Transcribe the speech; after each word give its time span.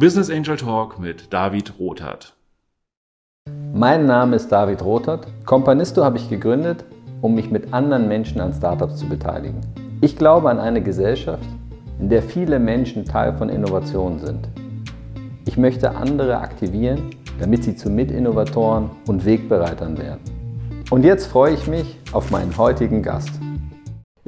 Business 0.00 0.30
Angel 0.30 0.56
Talk 0.56 0.98
mit 0.98 1.30
David 1.30 1.74
Rothart. 1.78 2.34
Mein 3.74 4.06
Name 4.06 4.36
ist 4.36 4.48
David 4.48 4.80
Rothart. 4.82 5.26
Companisto 5.44 6.02
habe 6.02 6.16
ich 6.16 6.30
gegründet, 6.30 6.86
um 7.20 7.34
mich 7.34 7.50
mit 7.50 7.74
anderen 7.74 8.08
Menschen 8.08 8.40
an 8.40 8.54
Startups 8.54 8.96
zu 8.96 9.06
beteiligen. 9.06 9.60
Ich 10.00 10.16
glaube 10.16 10.48
an 10.48 10.58
eine 10.58 10.82
Gesellschaft, 10.82 11.44
in 11.98 12.08
der 12.08 12.22
viele 12.22 12.58
Menschen 12.58 13.04
Teil 13.04 13.36
von 13.36 13.50
Innovationen 13.50 14.20
sind. 14.20 14.48
Ich 15.44 15.58
möchte 15.58 15.94
andere 15.94 16.38
aktivieren, 16.38 17.10
damit 17.38 17.64
sie 17.64 17.76
zu 17.76 17.90
Mitinnovatoren 17.90 18.88
und 19.06 19.26
Wegbereitern 19.26 19.98
werden. 19.98 20.22
Und 20.88 21.04
jetzt 21.04 21.26
freue 21.26 21.52
ich 21.52 21.66
mich 21.66 21.98
auf 22.12 22.30
meinen 22.30 22.56
heutigen 22.56 23.02
Gast. 23.02 23.38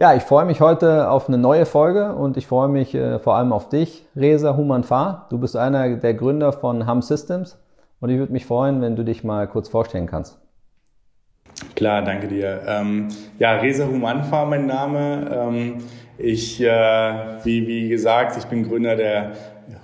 Ja, 0.02 0.16
ich 0.16 0.24
freue 0.24 0.46
mich 0.46 0.60
heute 0.60 1.08
auf 1.10 1.28
eine 1.28 1.38
neue 1.38 1.64
Folge 1.64 2.16
und 2.16 2.36
ich 2.36 2.48
freue 2.48 2.66
mich 2.66 2.92
äh, 2.92 3.20
vor 3.20 3.36
allem 3.36 3.52
auf 3.52 3.68
dich, 3.68 4.04
Reza 4.16 4.56
Humanfar. 4.56 5.28
Du 5.30 5.38
bist 5.38 5.56
einer 5.56 5.94
der 5.94 6.14
Gründer 6.14 6.52
von 6.52 6.88
Hum 6.88 7.02
Systems 7.02 7.56
und 8.00 8.10
ich 8.10 8.18
würde 8.18 8.32
mich 8.32 8.44
freuen, 8.44 8.82
wenn 8.82 8.96
du 8.96 9.04
dich 9.04 9.22
mal 9.22 9.46
kurz 9.46 9.68
vorstellen 9.68 10.08
kannst. 10.08 10.40
Klar, 11.76 12.02
danke 12.02 12.26
dir. 12.26 12.62
Ähm, 12.66 13.10
ja, 13.38 13.52
Reza 13.52 13.86
Humanfar 13.86 14.44
mein 14.46 14.66
Name. 14.66 15.30
Ähm, 15.32 15.74
ich, 16.18 16.60
äh, 16.60 16.66
wie, 17.44 17.68
wie 17.68 17.88
gesagt, 17.88 18.36
ich 18.36 18.46
bin 18.46 18.68
Gründer 18.68 18.96
der 18.96 19.34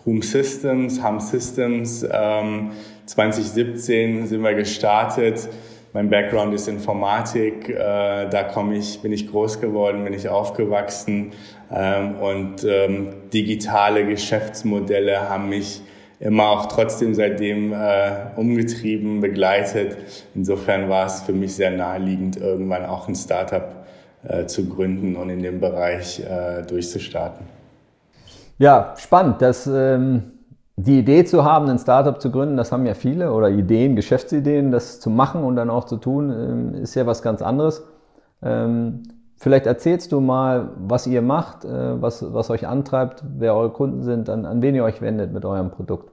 Hum 0.04 0.22
Systems, 0.22 1.00
Hum 1.00 1.20
Systems. 1.20 2.04
Ähm, 2.10 2.72
2017 3.06 4.26
sind 4.26 4.42
wir 4.42 4.54
gestartet 4.54 5.48
mein 5.92 6.10
Background 6.10 6.54
ist 6.54 6.68
Informatik, 6.68 7.68
äh, 7.68 8.28
da 8.28 8.42
komme 8.44 8.76
ich, 8.76 9.00
bin 9.00 9.12
ich 9.12 9.30
groß 9.30 9.60
geworden, 9.60 10.04
bin 10.04 10.12
ich 10.12 10.28
aufgewachsen 10.28 11.32
ähm, 11.72 12.16
und 12.16 12.64
ähm, 12.64 13.08
digitale 13.32 14.06
Geschäftsmodelle 14.06 15.28
haben 15.28 15.48
mich 15.48 15.82
immer 16.20 16.48
auch 16.48 16.66
trotzdem 16.66 17.14
seitdem 17.14 17.72
äh, 17.72 18.10
umgetrieben, 18.36 19.20
begleitet. 19.20 19.96
Insofern 20.34 20.88
war 20.88 21.06
es 21.06 21.22
für 21.22 21.32
mich 21.32 21.54
sehr 21.54 21.70
naheliegend, 21.70 22.36
irgendwann 22.36 22.84
auch 22.84 23.08
ein 23.08 23.14
Startup 23.14 23.86
äh, 24.26 24.46
zu 24.46 24.68
gründen 24.68 25.16
und 25.16 25.30
in 25.30 25.42
dem 25.42 25.60
Bereich 25.60 26.20
äh, 26.20 26.62
durchzustarten. 26.62 27.46
Ja, 28.58 28.94
spannend. 28.98 29.40
Das 29.40 29.66
ähm 29.66 30.37
die 30.80 31.00
Idee 31.00 31.24
zu 31.24 31.44
haben, 31.44 31.68
ein 31.68 31.78
Startup 31.78 32.20
zu 32.20 32.30
gründen, 32.30 32.56
das 32.56 32.70
haben 32.70 32.86
ja 32.86 32.94
viele 32.94 33.32
oder 33.32 33.50
Ideen, 33.50 33.96
Geschäftsideen, 33.96 34.70
das 34.70 35.00
zu 35.00 35.10
machen 35.10 35.42
und 35.42 35.56
dann 35.56 35.70
auch 35.70 35.84
zu 35.84 35.96
tun, 35.96 36.30
ähm, 36.30 36.74
ist 36.74 36.94
ja 36.94 37.04
was 37.04 37.20
ganz 37.20 37.42
anderes. 37.42 37.84
Ähm, 38.42 39.02
vielleicht 39.36 39.66
erzählst 39.66 40.12
du 40.12 40.20
mal, 40.20 40.70
was 40.78 41.08
ihr 41.08 41.20
macht, 41.20 41.64
äh, 41.64 42.00
was, 42.00 42.32
was 42.32 42.48
euch 42.50 42.68
antreibt, 42.68 43.24
wer 43.38 43.56
eure 43.56 43.70
Kunden 43.70 44.04
sind, 44.04 44.30
an, 44.30 44.46
an 44.46 44.62
wen 44.62 44.76
ihr 44.76 44.84
euch 44.84 45.02
wendet 45.02 45.32
mit 45.32 45.44
eurem 45.44 45.72
Produkt. 45.72 46.12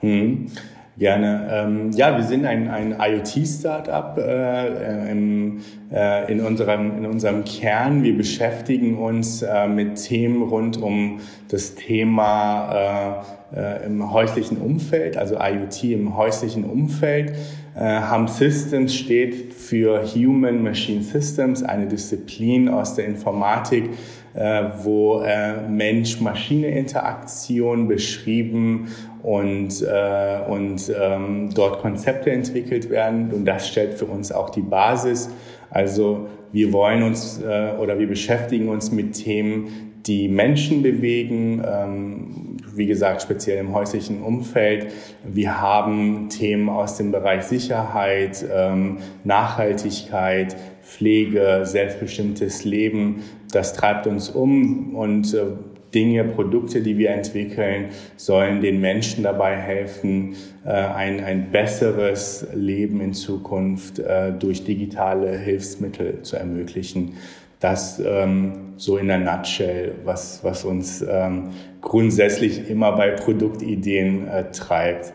Hm. 0.00 0.48
Gerne. 0.98 1.46
Ähm, 1.52 1.90
ja, 1.92 2.16
wir 2.16 2.24
sind 2.24 2.46
ein, 2.46 2.68
ein 2.68 2.96
IoT-Startup 2.98 4.16
äh, 4.16 5.10
im, 5.10 5.60
äh, 5.92 6.32
in, 6.32 6.40
unserem, 6.40 6.96
in 6.96 7.04
unserem 7.04 7.44
Kern. 7.44 8.02
Wir 8.02 8.16
beschäftigen 8.16 8.96
uns 8.96 9.42
äh, 9.42 9.68
mit 9.68 9.96
Themen 9.96 10.42
rund 10.42 10.80
um 10.80 11.20
das 11.48 11.74
Thema 11.74 13.22
äh, 13.52 13.56
äh, 13.56 13.84
im 13.84 14.10
häuslichen 14.10 14.56
Umfeld, 14.56 15.18
also 15.18 15.36
IoT 15.38 15.84
im 15.84 16.16
häuslichen 16.16 16.64
Umfeld. 16.64 17.34
Äh, 17.74 18.00
Hum 18.10 18.26
Systems 18.26 18.94
steht 18.94 19.52
für 19.52 20.02
Human 20.02 20.62
Machine 20.62 21.02
Systems, 21.02 21.62
eine 21.62 21.86
Disziplin 21.86 22.70
aus 22.70 22.94
der 22.94 23.04
Informatik, 23.04 23.84
äh, 23.84 23.88
wo 24.36 25.22
äh, 25.22 25.62
Mensch-Maschine-Interaktion 25.68 27.88
beschrieben 27.88 28.88
und, 29.22 29.82
äh, 29.82 30.38
und 30.46 30.92
ähm, 31.00 31.48
dort 31.54 31.80
Konzepte 31.80 32.30
entwickelt 32.30 32.90
werden. 32.90 33.32
Und 33.32 33.46
das 33.46 33.68
stellt 33.68 33.94
für 33.94 34.06
uns 34.06 34.32
auch 34.32 34.50
die 34.50 34.62
Basis. 34.62 35.30
Also 35.70 36.28
wir 36.52 36.72
wollen 36.72 37.02
uns 37.02 37.42
äh, 37.42 37.72
oder 37.78 37.98
wir 37.98 38.08
beschäftigen 38.08 38.68
uns 38.68 38.92
mit 38.92 39.14
Themen, 39.14 39.86
die 40.06 40.28
Menschen 40.28 40.82
bewegen, 40.82 41.62
ähm, 41.66 42.56
wie 42.74 42.86
gesagt, 42.86 43.22
speziell 43.22 43.58
im 43.58 43.74
häuslichen 43.74 44.22
Umfeld. 44.22 44.92
Wir 45.24 45.60
haben 45.60 46.28
Themen 46.28 46.68
aus 46.68 46.96
dem 46.96 47.10
Bereich 47.10 47.44
Sicherheit, 47.44 48.44
ähm, 48.54 48.98
Nachhaltigkeit, 49.24 50.56
Pflege, 50.86 51.62
selbstbestimmtes 51.64 52.64
Leben. 52.64 53.24
Das 53.52 53.74
treibt 53.74 54.06
uns 54.06 54.30
um 54.30 54.94
und 54.94 55.34
äh, 55.34 55.46
Dinge, 55.94 56.24
Produkte, 56.24 56.80
die 56.80 56.96
wir 56.96 57.10
entwickeln, 57.10 57.86
sollen 58.16 58.60
den 58.60 58.80
Menschen 58.80 59.24
dabei 59.24 59.56
helfen, 59.56 60.36
äh, 60.64 60.70
ein, 60.70 61.22
ein 61.22 61.50
besseres 61.50 62.46
Leben 62.54 63.00
in 63.00 63.14
Zukunft 63.14 63.98
äh, 63.98 64.32
durch 64.32 64.64
digitale 64.64 65.36
Hilfsmittel 65.38 66.22
zu 66.22 66.36
ermöglichen. 66.36 67.14
Das 67.60 68.00
ähm, 68.04 68.74
so 68.76 68.98
in 68.98 69.08
der 69.08 69.18
Nutshell, 69.18 69.94
was, 70.04 70.44
was 70.44 70.64
uns 70.64 71.04
ähm, 71.08 71.50
grundsätzlich 71.80 72.68
immer 72.68 72.92
bei 72.92 73.10
Produktideen 73.10 74.28
treibt. 74.52 75.14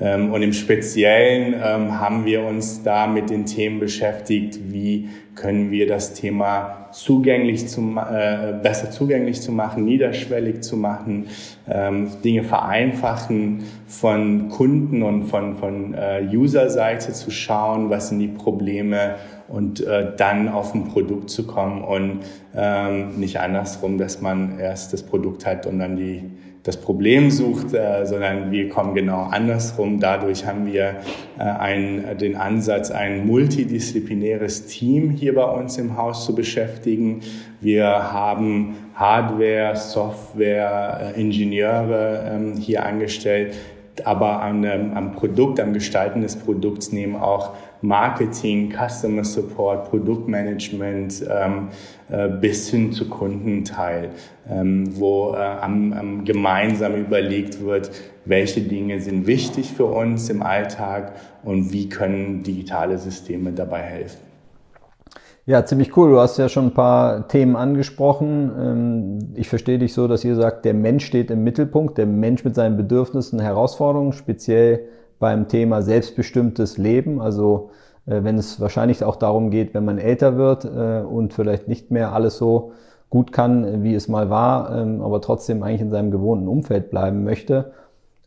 Ähm, 0.00 0.32
und 0.32 0.42
im 0.42 0.52
Speziellen 0.52 1.54
ähm, 1.54 2.00
haben 2.00 2.24
wir 2.24 2.44
uns 2.44 2.82
da 2.82 3.06
mit 3.06 3.30
den 3.30 3.44
Themen 3.44 3.78
beschäftigt, 3.78 4.58
wie 4.72 5.08
können 5.34 5.70
wir 5.70 5.86
das 5.86 6.14
Thema 6.14 6.88
zugänglich 6.92 7.68
zu, 7.68 7.80
äh, 7.96 8.52
besser 8.62 8.90
zugänglich 8.90 9.40
zu 9.40 9.52
machen, 9.52 9.84
niederschwellig 9.84 10.60
zu 10.60 10.76
machen, 10.76 11.26
ähm, 11.68 12.08
Dinge 12.22 12.42
vereinfachen, 12.42 13.64
von 13.86 14.48
Kunden 14.48 15.02
und 15.02 15.24
von, 15.24 15.56
von 15.56 15.94
äh, 15.94 16.26
User-Seite 16.30 17.12
zu 17.12 17.30
schauen, 17.30 17.90
was 17.90 18.08
sind 18.08 18.18
die 18.18 18.28
Probleme 18.28 19.16
und 19.48 19.80
äh, 19.86 20.12
dann 20.16 20.48
auf 20.48 20.74
ein 20.74 20.84
Produkt 20.84 21.30
zu 21.30 21.46
kommen 21.46 21.82
und 21.82 22.20
ähm, 22.54 23.18
nicht 23.18 23.40
andersrum, 23.40 23.98
dass 23.98 24.20
man 24.20 24.58
erst 24.58 24.92
das 24.92 25.02
Produkt 25.02 25.46
hat 25.46 25.66
und 25.66 25.78
dann 25.78 25.96
die 25.96 26.24
das 26.62 26.76
Problem 26.76 27.30
sucht, 27.30 27.74
äh, 27.74 28.06
sondern 28.06 28.52
wir 28.52 28.68
kommen 28.68 28.94
genau 28.94 29.24
andersrum. 29.30 29.98
Dadurch 29.98 30.46
haben 30.46 30.72
wir 30.72 30.96
äh, 31.38 31.42
einen, 31.42 32.18
den 32.18 32.36
Ansatz, 32.36 32.90
ein 32.90 33.26
multidisziplinäres 33.26 34.66
Team 34.66 35.10
hier 35.10 35.34
bei 35.34 35.44
uns 35.44 35.76
im 35.78 35.96
Haus 35.96 36.24
zu 36.24 36.34
beschäftigen. 36.34 37.20
Wir 37.60 37.86
haben 37.86 38.76
Hardware, 38.94 39.74
Software, 39.74 41.14
äh, 41.16 41.20
Ingenieure 41.20 42.30
ähm, 42.32 42.56
hier 42.56 42.86
angestellt, 42.86 43.56
aber 44.04 44.40
am, 44.42 44.64
am 44.64 45.12
Produkt, 45.12 45.58
am 45.58 45.72
Gestalten 45.72 46.22
des 46.22 46.36
Produkts 46.36 46.92
nehmen 46.92 47.16
auch 47.16 47.54
Marketing, 47.82 48.72
Customer 48.72 49.24
Support, 49.24 49.90
Produktmanagement 49.90 51.24
ähm, 51.28 51.68
äh, 52.08 52.28
bis 52.28 52.70
hin 52.70 52.92
zu 52.92 53.08
Kundenteil, 53.08 54.10
ähm, 54.48 54.98
wo 54.98 55.34
äh, 55.34 55.38
am, 55.38 55.92
am 55.92 56.24
gemeinsam 56.24 56.94
überlegt 56.94 57.60
wird, 57.60 57.90
welche 58.24 58.60
Dinge 58.60 59.00
sind 59.00 59.26
wichtig 59.26 59.72
für 59.72 59.86
uns 59.86 60.30
im 60.30 60.42
Alltag 60.42 61.12
und 61.42 61.72
wie 61.72 61.88
können 61.88 62.42
digitale 62.42 62.98
Systeme 62.98 63.52
dabei 63.52 63.82
helfen. 63.82 64.32
Ja, 65.44 65.64
ziemlich 65.64 65.96
cool. 65.96 66.10
Du 66.10 66.20
hast 66.20 66.38
ja 66.38 66.48
schon 66.48 66.66
ein 66.66 66.74
paar 66.74 67.26
Themen 67.26 67.56
angesprochen. 67.56 68.52
Ähm, 68.56 69.18
ich 69.34 69.48
verstehe 69.48 69.78
dich 69.78 69.92
so, 69.92 70.06
dass 70.06 70.24
ihr 70.24 70.36
sagt, 70.36 70.64
der 70.64 70.74
Mensch 70.74 71.04
steht 71.04 71.32
im 71.32 71.42
Mittelpunkt, 71.42 71.98
der 71.98 72.06
Mensch 72.06 72.44
mit 72.44 72.54
seinen 72.54 72.76
Bedürfnissen, 72.76 73.40
Herausforderungen, 73.40 74.12
speziell 74.12 74.84
beim 75.22 75.46
Thema 75.46 75.82
selbstbestimmtes 75.82 76.78
Leben. 76.78 77.20
Also 77.20 77.70
äh, 78.06 78.24
wenn 78.24 78.38
es 78.38 78.60
wahrscheinlich 78.60 79.04
auch 79.04 79.14
darum 79.14 79.50
geht, 79.50 79.72
wenn 79.72 79.84
man 79.84 79.98
älter 79.98 80.36
wird 80.36 80.64
äh, 80.64 81.00
und 81.06 81.32
vielleicht 81.32 81.68
nicht 81.68 81.92
mehr 81.92 82.12
alles 82.12 82.38
so 82.38 82.72
gut 83.08 83.30
kann, 83.30 83.84
wie 83.84 83.94
es 83.94 84.08
mal 84.08 84.30
war, 84.30 84.76
ähm, 84.76 85.00
aber 85.00 85.20
trotzdem 85.20 85.62
eigentlich 85.62 85.80
in 85.80 85.90
seinem 85.90 86.10
gewohnten 86.10 86.48
Umfeld 86.48 86.90
bleiben 86.90 87.22
möchte. 87.22 87.70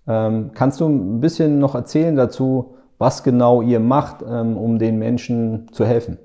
Ähm, 0.07 0.51
kannst 0.53 0.79
du 0.79 0.87
ein 0.87 1.19
bisschen 1.19 1.59
noch 1.59 1.75
erzählen 1.75 2.15
dazu, 2.15 2.75
was 2.97 3.23
genau 3.23 3.61
ihr 3.61 3.81
macht, 3.81 4.23
ähm, 4.25 4.55
um 4.55 4.79
den 4.79 4.97
Menschen 4.97 5.67
zu 5.73 5.85
helfen? 5.85 6.17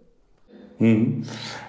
Hm. 0.81 1.25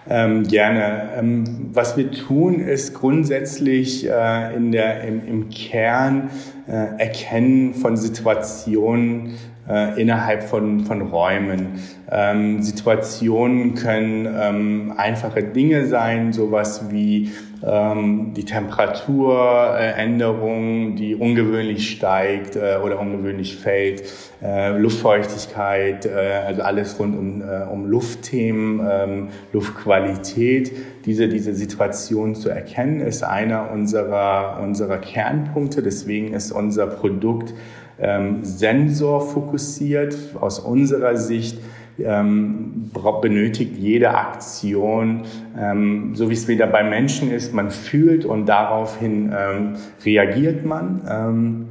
Ähm, 0.09 0.43
gerne. 0.43 1.09
Ähm, 1.17 1.69
was 1.73 1.97
wir 1.97 2.11
tun, 2.11 2.59
ist 2.59 2.93
grundsätzlich 2.93 4.09
äh, 4.09 4.55
in 4.55 4.71
der, 4.71 5.01
im, 5.03 5.27
im 5.27 5.49
Kern 5.49 6.29
äh, 6.67 6.97
Erkennen 6.97 7.73
von 7.73 7.97
Situationen, 7.97 9.33
äh, 9.69 10.01
innerhalb 10.01 10.43
von, 10.43 10.85
von 10.85 11.01
Räumen. 11.01 11.79
Ähm, 12.09 12.61
Situationen 12.61 13.75
können 13.75 14.27
ähm, 14.33 14.93
einfache 14.95 15.43
Dinge 15.43 15.85
sein, 15.87 16.31
sowas 16.31 16.89
wie 16.89 17.31
ähm, 17.63 18.33
die 18.35 18.45
Temperaturänderung, 18.45 20.95
die 20.95 21.15
ungewöhnlich 21.15 21.91
steigt 21.91 22.55
äh, 22.55 22.77
oder 22.83 22.99
ungewöhnlich 22.99 23.57
fällt, 23.57 24.03
äh, 24.41 24.75
Luftfeuchtigkeit, 24.77 26.05
äh, 26.05 26.41
also 26.47 26.63
alles 26.63 26.97
rund 26.99 27.17
um, 27.17 27.41
äh, 27.41 27.63
um 27.71 27.85
Luftthemen, 27.85 28.81
ähm, 28.89 29.27
Luftqualität. 29.53 30.71
Diese, 31.05 31.27
diese 31.27 31.53
Situation 31.53 32.33
zu 32.35 32.49
erkennen, 32.49 33.01
ist 33.01 33.23
einer 33.23 33.71
unserer, 33.71 34.59
unserer 34.61 34.97
Kernpunkte. 34.97 35.83
Deswegen 35.83 36.33
ist 36.33 36.51
unser 36.51 36.87
Produkt 36.87 37.53
ähm, 37.99 38.43
sensorfokussiert 38.43 40.15
aus 40.39 40.59
unserer 40.59 41.17
Sicht 41.17 41.59
ähm, 41.99 42.91
benötigt 43.21 43.77
jede 43.77 44.15
Aktion, 44.15 45.21
ähm, 45.57 46.15
so 46.15 46.29
wie 46.29 46.33
es 46.33 46.47
wieder 46.47 46.67
bei 46.67 46.83
Menschen 46.83 47.31
ist, 47.31 47.53
man 47.53 47.71
fühlt 47.71 48.25
und 48.25 48.47
daraufhin 48.47 49.33
ähm, 49.35 49.75
reagiert 50.03 50.65
man. 50.65 51.01
Ähm, 51.09 51.67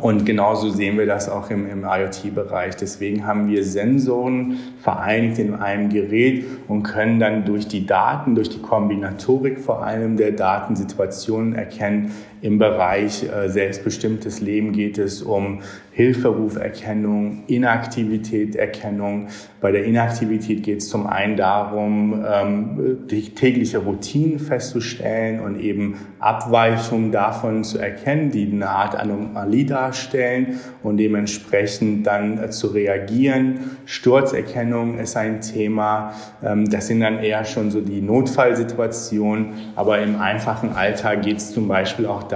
und 0.00 0.24
genauso 0.24 0.70
sehen 0.70 0.98
wir 0.98 1.06
das 1.06 1.28
auch 1.28 1.50
im, 1.50 1.70
im 1.70 1.84
IoT-Bereich. 1.84 2.74
Deswegen 2.76 3.26
haben 3.26 3.48
wir 3.48 3.62
Sensoren 3.64 4.58
vereinigt 4.80 5.38
in 5.38 5.54
einem 5.54 5.90
Gerät 5.90 6.44
und 6.68 6.82
können 6.84 7.20
dann 7.20 7.44
durch 7.44 7.68
die 7.68 7.86
Daten, 7.86 8.34
durch 8.34 8.48
die 8.48 8.60
Kombinatorik 8.60 9.60
vor 9.60 9.84
allem 9.84 10.16
der 10.16 10.32
Datensituationen 10.32 11.54
erkennen, 11.54 12.12
im 12.44 12.58
Bereich 12.58 13.24
äh, 13.24 13.48
selbstbestimmtes 13.48 14.42
Leben 14.42 14.72
geht 14.72 14.98
es 14.98 15.22
um 15.22 15.60
Hilferuferkennung, 15.92 17.44
Inaktivitäterkennung. 17.46 19.28
Bei 19.62 19.72
der 19.72 19.84
Inaktivität 19.84 20.62
geht 20.62 20.78
es 20.82 20.88
zum 20.90 21.06
einen 21.06 21.36
darum, 21.36 22.22
ähm, 22.30 22.98
tägliche 23.08 23.78
Routinen 23.78 24.38
festzustellen 24.40 25.40
und 25.40 25.58
eben 25.58 25.94
Abweichungen 26.18 27.12
davon 27.12 27.64
zu 27.64 27.78
erkennen, 27.78 28.30
die 28.30 28.50
eine 28.52 28.68
Art 28.68 28.94
Anomalie 28.94 29.64
darstellen 29.64 30.58
und 30.82 30.98
dementsprechend 30.98 32.06
dann 32.06 32.42
äh, 32.42 32.50
zu 32.50 32.66
reagieren. 32.66 33.78
Sturzerkennung 33.86 34.98
ist 34.98 35.16
ein 35.16 35.40
Thema. 35.40 36.12
Ähm, 36.42 36.68
das 36.68 36.88
sind 36.88 37.00
dann 37.00 37.20
eher 37.20 37.46
schon 37.46 37.70
so 37.70 37.80
die 37.80 38.02
Notfallsituationen. 38.02 39.72
Aber 39.76 40.00
im 40.00 40.20
einfachen 40.20 40.72
Alltag 40.74 41.22
geht 41.22 41.38
es 41.38 41.54
zum 41.54 41.68
Beispiel 41.68 42.04
auch 42.06 42.24
darum, 42.24 42.33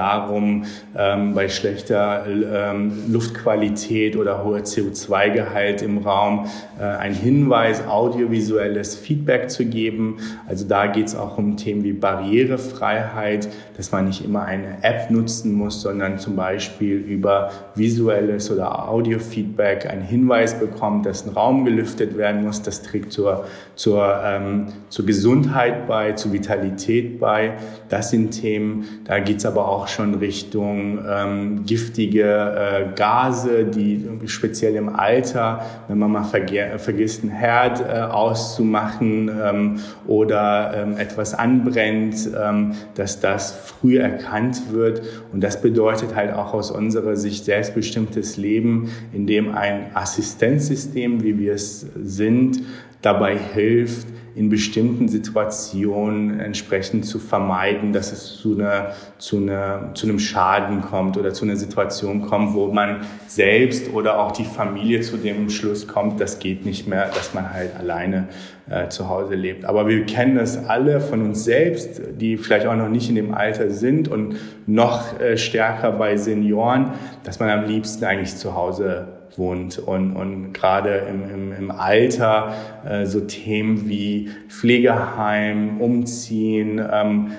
ähm, 0.97 1.35
bei 1.35 1.49
schlechter 1.49 2.25
ähm, 2.27 2.93
Luftqualität 3.09 4.17
oder 4.17 4.45
hoher 4.45 4.61
CO2-Gehalt 4.61 5.83
im 5.83 5.99
Raum 5.99 6.47
äh, 6.79 6.85
ein 6.85 7.15
Hinweis, 7.15 7.87
audiovisuelles 7.87 8.97
Feedback 8.97 9.51
zu 9.51 9.65
geben. 9.65 10.19
Also 10.47 10.67
da 10.67 10.87
geht 10.87 11.09
es 11.09 11.17
auch 11.17 11.39
um 11.39 11.57
Themen 11.57 11.85
wie 11.85 11.93
Barrierefreiheit, 11.93 13.49
dass 13.77 13.93
man 13.93 14.07
nicht 14.07 14.25
immer 14.25 14.45
eine 14.45 14.83
App 14.83 15.11
nutzen 15.11 15.53
muss, 15.53 15.83
sondern 15.83 16.19
zum 16.19 16.37
Beispiel 16.37 16.97
über 16.97 17.51
visuelles 17.75 18.51
oder 18.51 18.89
Audiofeedback 18.89 19.89
einen 19.89 20.03
Hinweis 20.03 20.59
bekommt, 20.59 21.07
dass 21.07 21.27
ein 21.27 21.33
Raum 21.33 21.65
gelüftet 21.65 22.17
werden 22.17 22.45
muss. 22.45 22.63
Das 22.63 22.83
trägt 22.83 23.13
zur, 23.13 23.47
zur, 23.75 24.21
ähm, 24.25 24.67
zur 24.89 25.07
Gesundheit 25.07 25.87
bei, 25.87 26.13
zur 26.13 26.33
Vitalität 26.33 27.19
bei. 27.19 27.55
Das 27.89 28.11
sind 28.11 28.31
Themen. 28.31 28.85
Da 29.05 29.19
geht 29.21 29.39
es 29.39 29.47
aber 29.47 29.69
auch 29.69 29.88
schon 29.91 30.15
Richtung 30.15 30.99
ähm, 31.09 31.65
giftige 31.65 32.25
äh, 32.25 32.95
Gase, 32.95 33.65
die 33.65 34.07
speziell 34.27 34.75
im 34.77 34.89
Alter, 34.95 35.65
wenn 35.89 35.99
man 35.99 36.13
mal 36.13 36.25
vergisst, 36.25 37.23
einen 37.23 37.33
Herd 37.33 37.81
äh, 37.81 38.01
auszumachen 38.01 39.31
ähm, 39.43 39.81
oder 40.07 40.73
ähm, 40.75 40.97
etwas 40.97 41.35
anbrennt, 41.35 42.29
ähm, 42.39 42.73
dass 42.95 43.21
das 43.21 43.53
früh 43.53 43.99
erkannt 43.99 44.73
wird. 44.73 45.03
Und 45.33 45.43
das 45.43 45.61
bedeutet 45.61 46.15
halt 46.15 46.33
auch 46.33 46.55
aus 46.55 46.71
unserer 46.71 47.17
Sicht 47.17 47.45
selbstbestimmtes 47.45 48.37
Leben, 48.37 48.91
in 49.13 49.27
dem 49.27 49.55
ein 49.55 49.91
Assistenzsystem, 49.95 51.23
wie 51.23 51.39
wir 51.39 51.55
es 51.55 51.87
sind, 52.03 52.61
dabei 53.03 53.39
hilft, 53.39 54.07
in 54.39 54.51
bestimmten 54.51 55.09
Situationen 55.09 56.39
entsprechend 56.39 57.05
zu 57.05 57.19
vermeiden, 57.19 57.93
dass 57.93 58.13
es 58.13 58.37
zu, 58.37 58.55
einer, 58.55 58.95
zu, 59.19 59.39
einer, 59.39 59.91
zu 59.95 60.07
einem 60.07 60.21
Schaden 60.21 60.81
kommt 60.81 61.17
oder 61.17 61.35
zu 61.35 61.45
einer 61.45 61.57
Situation 61.57 62.23
kommt, 62.23 62.55
wo 62.55 62.69
man 62.69 63.01
selbst 63.27 63.93
oder 63.93 64.21
auch 64.21 64.31
die 64.31 64.45
Familie 64.45 65.01
zu 65.01 65.17
dem 65.17 65.51
Schluss 65.51 65.89
kommt, 65.89 66.21
das 66.21 66.39
geht 66.39 66.65
nicht 66.65 66.87
mehr, 66.87 67.09
dass 67.09 67.35
man 67.35 67.53
halt 67.53 67.77
alleine 67.77 68.29
äh, 68.71 68.89
zu 68.89 69.09
Hause 69.09 69.35
lebt. 69.35 69.65
Aber 69.65 69.89
wir 69.89 70.07
kennen 70.07 70.37
das 70.37 70.69
alle 70.69 71.01
von 71.01 71.21
uns 71.23 71.43
selbst, 71.43 72.01
die 72.21 72.37
vielleicht 72.37 72.67
auch 72.67 72.77
noch 72.77 72.89
nicht 72.89 73.09
in 73.09 73.17
dem 73.17 73.35
Alter 73.35 73.71
sind 73.71 74.07
und 74.07 74.37
noch 74.67 75.19
äh, 75.19 75.37
stärker 75.37 75.91
bei 75.91 76.17
Senioren, 76.17 76.93
dass 77.25 77.41
man 77.41 77.51
am 77.51 77.65
liebsten 77.65 78.05
eigentlich 78.05 78.37
zu 78.37 78.55
Hause 78.55 79.18
wohnt. 79.37 79.79
Und, 79.79 80.15
und 80.17 80.53
gerade 80.53 81.07
im, 81.09 81.23
im, 81.29 81.53
im 81.53 81.71
Alter 81.71 82.55
äh, 82.89 83.07
so 83.07 83.21
Themen 83.21 83.89
wie 83.89 84.31
Pflegeheim, 84.49 85.81
Umziehen, 85.81 86.81
ähm, 86.93 87.33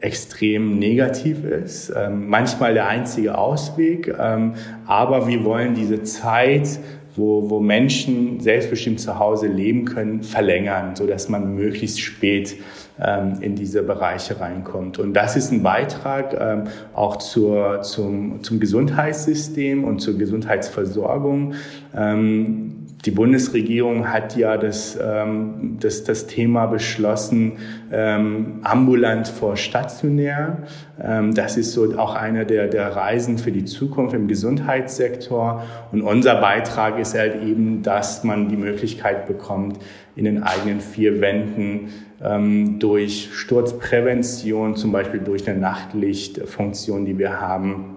extrem 0.00 0.78
negativ 0.78 1.44
ist, 1.44 1.92
ähm, 1.96 2.28
manchmal 2.28 2.74
der 2.74 2.88
einzige 2.88 3.38
Ausweg, 3.38 4.14
ähm, 4.18 4.54
aber 4.86 5.28
wir 5.28 5.44
wollen 5.44 5.74
diese 5.74 6.02
Zeit, 6.02 6.78
wo, 7.16 7.48
wo 7.48 7.60
Menschen 7.60 8.40
selbstbestimmt 8.40 9.00
zu 9.00 9.18
Hause 9.18 9.46
leben 9.46 9.84
können, 9.84 10.22
verlängern, 10.22 10.96
so 10.96 11.06
dass 11.06 11.28
man 11.28 11.54
möglichst 11.54 12.00
spät 12.00 12.56
ähm, 13.00 13.38
in 13.40 13.56
diese 13.56 13.82
Bereiche 13.82 14.40
reinkommt. 14.40 14.98
Und 14.98 15.14
das 15.14 15.36
ist 15.36 15.50
ein 15.50 15.62
Beitrag 15.62 16.36
ähm, 16.38 16.64
auch 16.94 17.16
zur, 17.16 17.82
zum, 17.82 18.42
zum 18.42 18.60
Gesundheitssystem 18.60 19.84
und 19.84 20.00
zur 20.00 20.16
Gesundheitsversorgung. 20.16 21.54
Ähm, 21.96 22.63
die 23.04 23.10
Bundesregierung 23.10 24.10
hat 24.10 24.34
ja 24.36 24.56
das, 24.56 24.98
ähm, 25.00 25.76
das, 25.78 26.04
das 26.04 26.26
Thema 26.26 26.66
beschlossen, 26.66 27.58
ähm, 27.92 28.60
ambulant 28.62 29.28
vor 29.28 29.56
stationär. 29.56 30.62
Ähm, 31.02 31.34
das 31.34 31.58
ist 31.58 31.72
so 31.72 31.98
auch 31.98 32.14
einer 32.14 32.46
der, 32.46 32.66
der 32.68 32.96
Reisen 32.96 33.36
für 33.36 33.52
die 33.52 33.66
Zukunft 33.66 34.14
im 34.14 34.26
Gesundheitssektor. 34.26 35.64
Und 35.92 36.00
unser 36.02 36.40
Beitrag 36.40 36.98
ist 36.98 37.14
halt 37.14 37.42
eben, 37.42 37.82
dass 37.82 38.24
man 38.24 38.48
die 38.48 38.56
Möglichkeit 38.56 39.26
bekommt, 39.26 39.78
in 40.16 40.24
den 40.24 40.42
eigenen 40.42 40.80
vier 40.80 41.20
Wänden 41.20 41.90
ähm, 42.22 42.78
durch 42.78 43.30
Sturzprävention, 43.34 44.76
zum 44.76 44.92
Beispiel 44.92 45.20
durch 45.20 45.46
eine 45.46 45.58
Nachtlichtfunktion, 45.58 47.04
die 47.04 47.18
wir 47.18 47.40
haben, 47.40 47.93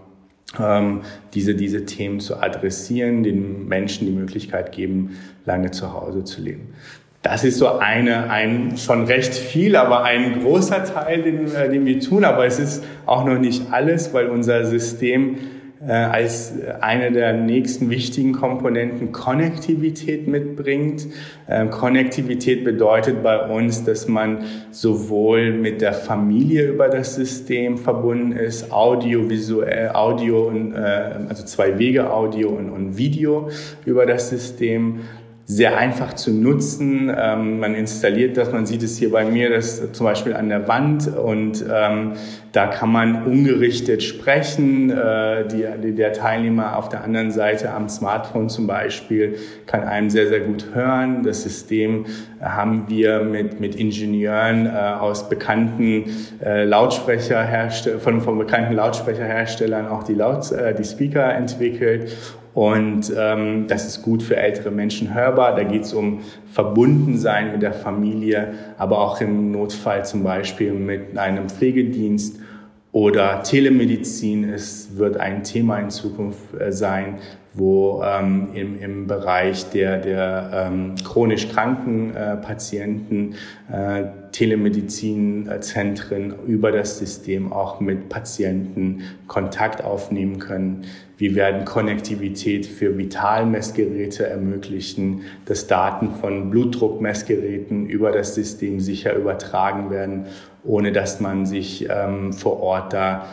ähm, 0.60 1.02
diese, 1.34 1.56
diese 1.56 1.86
Themen 1.86 2.20
zu 2.20 2.38
adressieren, 2.42 3.24
den 3.24 3.68
Menschen 3.68 4.08
die 4.08 4.14
Möglichkeit 4.14 4.72
geben, 4.72 5.18
lange 5.46 5.72
zu 5.72 5.94
Hause 5.94 6.24
zu 6.24 6.42
leben. 6.42 6.74
Das 7.22 7.44
ist 7.44 7.58
so 7.58 7.68
eine, 7.68 8.30
ein 8.30 8.78
schon 8.78 9.06
recht 9.06 9.34
viel, 9.34 9.76
aber 9.76 10.04
ein 10.04 10.40
großer 10.40 10.86
Teil, 10.86 11.24
den, 11.24 11.54
äh, 11.54 11.70
den 11.70 11.86
wir 11.86 12.00
tun. 12.00 12.24
Aber 12.24 12.46
es 12.46 12.60
ist 12.60 12.84
auch 13.06 13.26
noch 13.26 13.40
nicht 13.40 13.64
alles, 13.72 14.14
weil 14.14 14.28
unser 14.28 14.66
System 14.66 15.38
äh, 15.86 15.92
als 15.92 16.54
eine 16.81 17.12
der 17.12 17.34
nächsten 17.34 17.90
wichtigen 17.90 18.34
Komponenten 18.34 19.12
Konnektivität 19.12 20.28
mitbringt. 20.28 21.07
Ähm, 21.48 21.69
Konnektivität 21.69 22.64
bedeutet 22.64 23.22
bei 23.22 23.46
uns, 23.46 23.84
dass 23.84 24.07
man 24.07 24.46
sowohl 24.72 25.52
mit 25.52 25.81
der 25.81 25.94
Familie 25.94 26.68
über 26.68 26.90
das 26.90 27.14
System 27.16 27.78
verbunden 27.78 28.31
ist, 28.31 28.72
audiovisuell, 28.72 29.90
Audio 29.90 30.48
und, 30.48 30.74
äh, 30.74 30.78
also 31.30 31.44
zwei 31.46 31.78
Wege 31.78 32.12
Audio 32.12 32.50
und, 32.50 32.72
und 32.72 32.98
Video 32.98 33.50
über 33.86 34.06
das 34.07 34.30
System, 34.30 35.02
sehr 35.49 35.77
einfach 35.77 36.13
zu 36.13 36.31
nutzen. 36.31 37.09
Ähm, 37.18 37.59
man 37.59 37.73
installiert 37.73 38.35
das, 38.35 38.51
man 38.51 38.66
sieht 38.66 38.83
es 38.83 38.97
hier 38.97 39.11
bei 39.11 39.23
mir, 39.23 39.49
das 39.49 39.94
zum 39.94 40.06
Beispiel 40.06 40.33
an 40.33 40.49
der 40.49 40.68
Wand 40.68 41.07
und 41.07 41.63
ähm, 41.73 42.13
da 42.51 42.68
kann 42.68 42.92
man 42.92 43.23
ungerichtet 43.23 44.04
sprechen. 44.04 44.89
Äh, 44.89 45.47
die, 45.47 45.66
die, 45.81 45.95
der 45.95 46.11
Teilnehmer 46.11 46.75
auf 46.75 46.89
der 46.89 47.01
anderen 47.06 47.31
Seite 47.31 47.71
am 47.71 47.87
Smartphone 47.87 48.49
zum 48.49 48.68
Beispiel 48.68 49.37
kann 49.68 49.83
einem 49.83 50.09
sehr, 50.09 50.27
sehr 50.27 50.42
gut 50.42 50.66
hören. 50.73 51.23
Das 51.23 51.44
System 51.44 52.07
haben 52.42 52.89
wir 52.89 53.21
mit, 53.21 53.61
mit 53.61 53.75
Ingenieuren 53.75 54.66
äh, 54.66 54.69
aus 54.69 55.30
bekannten 55.30 56.11
äh, 56.44 56.66
Lautsprecherherstellern, 56.66 58.01
von, 58.01 58.19
von 58.19 58.37
bekannten 58.37 58.73
Lautsprecherherstellern 58.73 59.87
auch 59.87 60.04
die, 60.04 60.13
Laut, 60.13 60.51
äh, 60.51 60.75
die 60.75 60.83
Speaker 60.83 61.33
entwickelt 61.33 62.13
und 62.57 63.14
ähm, 63.16 63.68
das 63.68 63.85
ist 63.85 64.02
gut 64.02 64.23
für 64.23 64.35
ältere 64.35 64.71
Menschen 64.71 65.14
hörbar. 65.14 65.56
Da 65.56 65.61
geht 65.61 65.83
es 65.83 65.94
um 65.94 66.21
Verbundensein 66.52 67.52
mit 67.52 67.61
der 67.61 67.71
Familie, 67.71 68.56
aber 68.80 68.97
auch 68.97 69.21
im 69.21 69.52
Notfall 69.52 70.04
zum 70.06 70.23
Beispiel 70.23 70.73
mit 70.73 71.19
einem 71.19 71.49
Pflegedienst 71.49 72.40
oder 72.92 73.44
Telemedizin 73.44 74.44
ist, 74.49 74.97
wird 74.97 75.18
ein 75.18 75.44
Thema 75.44 75.78
in 75.78 75.92
Zukunft 75.92 76.40
sein, 76.69 77.19
wo 77.54 78.02
ähm, 78.04 78.47
im, 78.56 78.80
im 78.81 79.06
Bereich 79.06 79.69
der, 79.69 79.99
der 79.99 80.49
ähm, 80.52 80.95
chronisch 81.04 81.49
kranken 81.49 82.16
äh, 82.16 82.37
Patienten 82.37 83.35
äh, 83.71 84.06
Telemedizinzentren 84.38 86.36
über 86.46 86.72
das 86.72 87.00
System 87.00 87.52
auch 87.52 87.80
mit 87.80 88.08
Patienten 88.08 89.02
Kontakt 89.26 89.84
aufnehmen 89.84 90.38
können. 90.38 90.86
Wir 91.18 91.34
werden 91.34 91.66
Konnektivität 91.66 92.68
für 92.68 93.00
Vitalmessgeräte 93.00 94.28
ermöglichen, 94.28 95.22
dass 95.46 95.66
Daten 95.66 96.12
von 96.12 96.52
Blutdruckmessgeräten 96.52 97.88
über 97.88 98.12
das 98.12 98.36
System 98.36 98.80
sicher 98.80 99.16
übertragen 99.16 99.90
werden, 99.90 100.28
ohne 100.64 100.92
dass 100.92 101.20
man 101.20 101.48
sich 101.48 101.88
ähm, 101.90 102.32
vor 102.32 102.62
Ort 102.62 102.94
da 102.94 103.26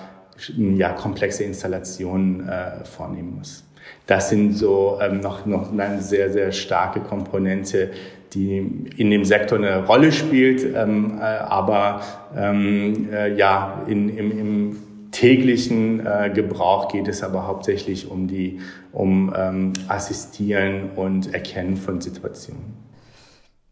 ja, 0.56 0.88
komplexe 0.92 1.44
Installationen 1.44 2.48
äh, 2.48 2.82
vornehmen 2.86 3.34
muss. 3.36 3.62
Das 4.06 4.30
sind 4.30 4.54
so 4.54 4.98
ähm, 5.02 5.20
noch, 5.20 5.44
noch 5.44 5.70
eine 5.70 6.00
sehr, 6.00 6.32
sehr 6.32 6.50
starke 6.52 7.00
Komponente, 7.00 7.90
die 8.34 8.88
in 8.96 9.10
dem 9.10 9.24
Sektor 9.24 9.58
eine 9.58 9.86
Rolle 9.86 10.12
spielt, 10.12 10.64
ähm, 10.74 11.18
äh, 11.18 11.22
aber 11.22 12.02
ähm, 12.36 13.08
äh, 13.12 13.34
ja, 13.34 13.82
in, 13.86 14.08
im, 14.08 14.38
im 14.38 14.76
täglichen 15.10 16.04
äh, 16.04 16.30
Gebrauch 16.34 16.88
geht 16.88 17.06
es 17.08 17.22
aber 17.22 17.46
hauptsächlich 17.46 18.10
um 18.10 18.26
die 18.26 18.58
um 18.92 19.32
ähm, 19.36 19.72
Assistieren 19.88 20.90
und 20.96 21.32
Erkennen 21.32 21.76
von 21.76 22.00
Situationen. 22.00 22.74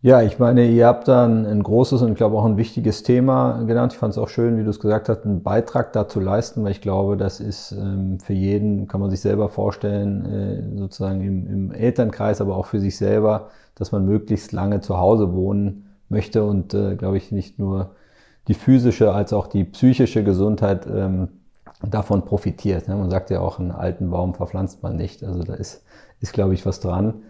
Ja, 0.04 0.20
ich 0.20 0.40
meine, 0.40 0.66
ihr 0.66 0.88
habt 0.88 1.06
da 1.06 1.24
ein, 1.24 1.46
ein 1.46 1.62
großes 1.62 2.02
und 2.02 2.10
ich 2.10 2.16
glaube 2.16 2.36
auch 2.36 2.44
ein 2.44 2.56
wichtiges 2.56 3.04
Thema 3.04 3.62
genannt. 3.62 3.92
Ich 3.92 3.98
fand 4.00 4.10
es 4.12 4.18
auch 4.18 4.28
schön, 4.28 4.58
wie 4.58 4.64
du 4.64 4.70
es 4.70 4.80
gesagt 4.80 5.08
hast, 5.08 5.24
einen 5.24 5.44
Beitrag 5.44 5.92
dazu 5.92 6.18
leisten, 6.18 6.64
weil 6.64 6.72
ich 6.72 6.80
glaube, 6.80 7.16
das 7.16 7.38
ist 7.38 7.70
ähm, 7.70 8.18
für 8.18 8.32
jeden, 8.32 8.88
kann 8.88 9.00
man 9.00 9.10
sich 9.10 9.20
selber 9.20 9.48
vorstellen, 9.48 10.24
äh, 10.26 10.78
sozusagen 10.78 11.20
im, 11.20 11.46
im 11.46 11.72
Elternkreis, 11.72 12.40
aber 12.40 12.56
auch 12.56 12.66
für 12.66 12.80
sich 12.80 12.96
selber, 12.96 13.50
dass 13.76 13.92
man 13.92 14.04
möglichst 14.04 14.50
lange 14.50 14.80
zu 14.80 14.98
Hause 14.98 15.32
wohnen 15.34 15.86
möchte 16.08 16.44
und, 16.44 16.74
äh, 16.74 16.96
glaube 16.96 17.16
ich, 17.16 17.30
nicht 17.30 17.60
nur 17.60 17.94
die 18.48 18.54
physische 18.54 19.12
als 19.14 19.32
auch 19.32 19.46
die 19.46 19.62
psychische 19.64 20.24
Gesundheit 20.24 20.84
ähm, 20.92 21.28
davon 21.80 22.24
profitiert. 22.24 22.88
Ne? 22.88 22.96
Man 22.96 23.10
sagt 23.10 23.30
ja 23.30 23.38
auch, 23.40 23.60
einen 23.60 23.70
alten 23.70 24.10
Baum 24.10 24.34
verpflanzt 24.34 24.82
man 24.82 24.96
nicht. 24.96 25.22
Also 25.22 25.44
da 25.44 25.54
ist, 25.54 25.84
ist 26.20 26.32
glaube 26.32 26.54
ich, 26.54 26.66
was 26.66 26.80
dran. 26.80 27.22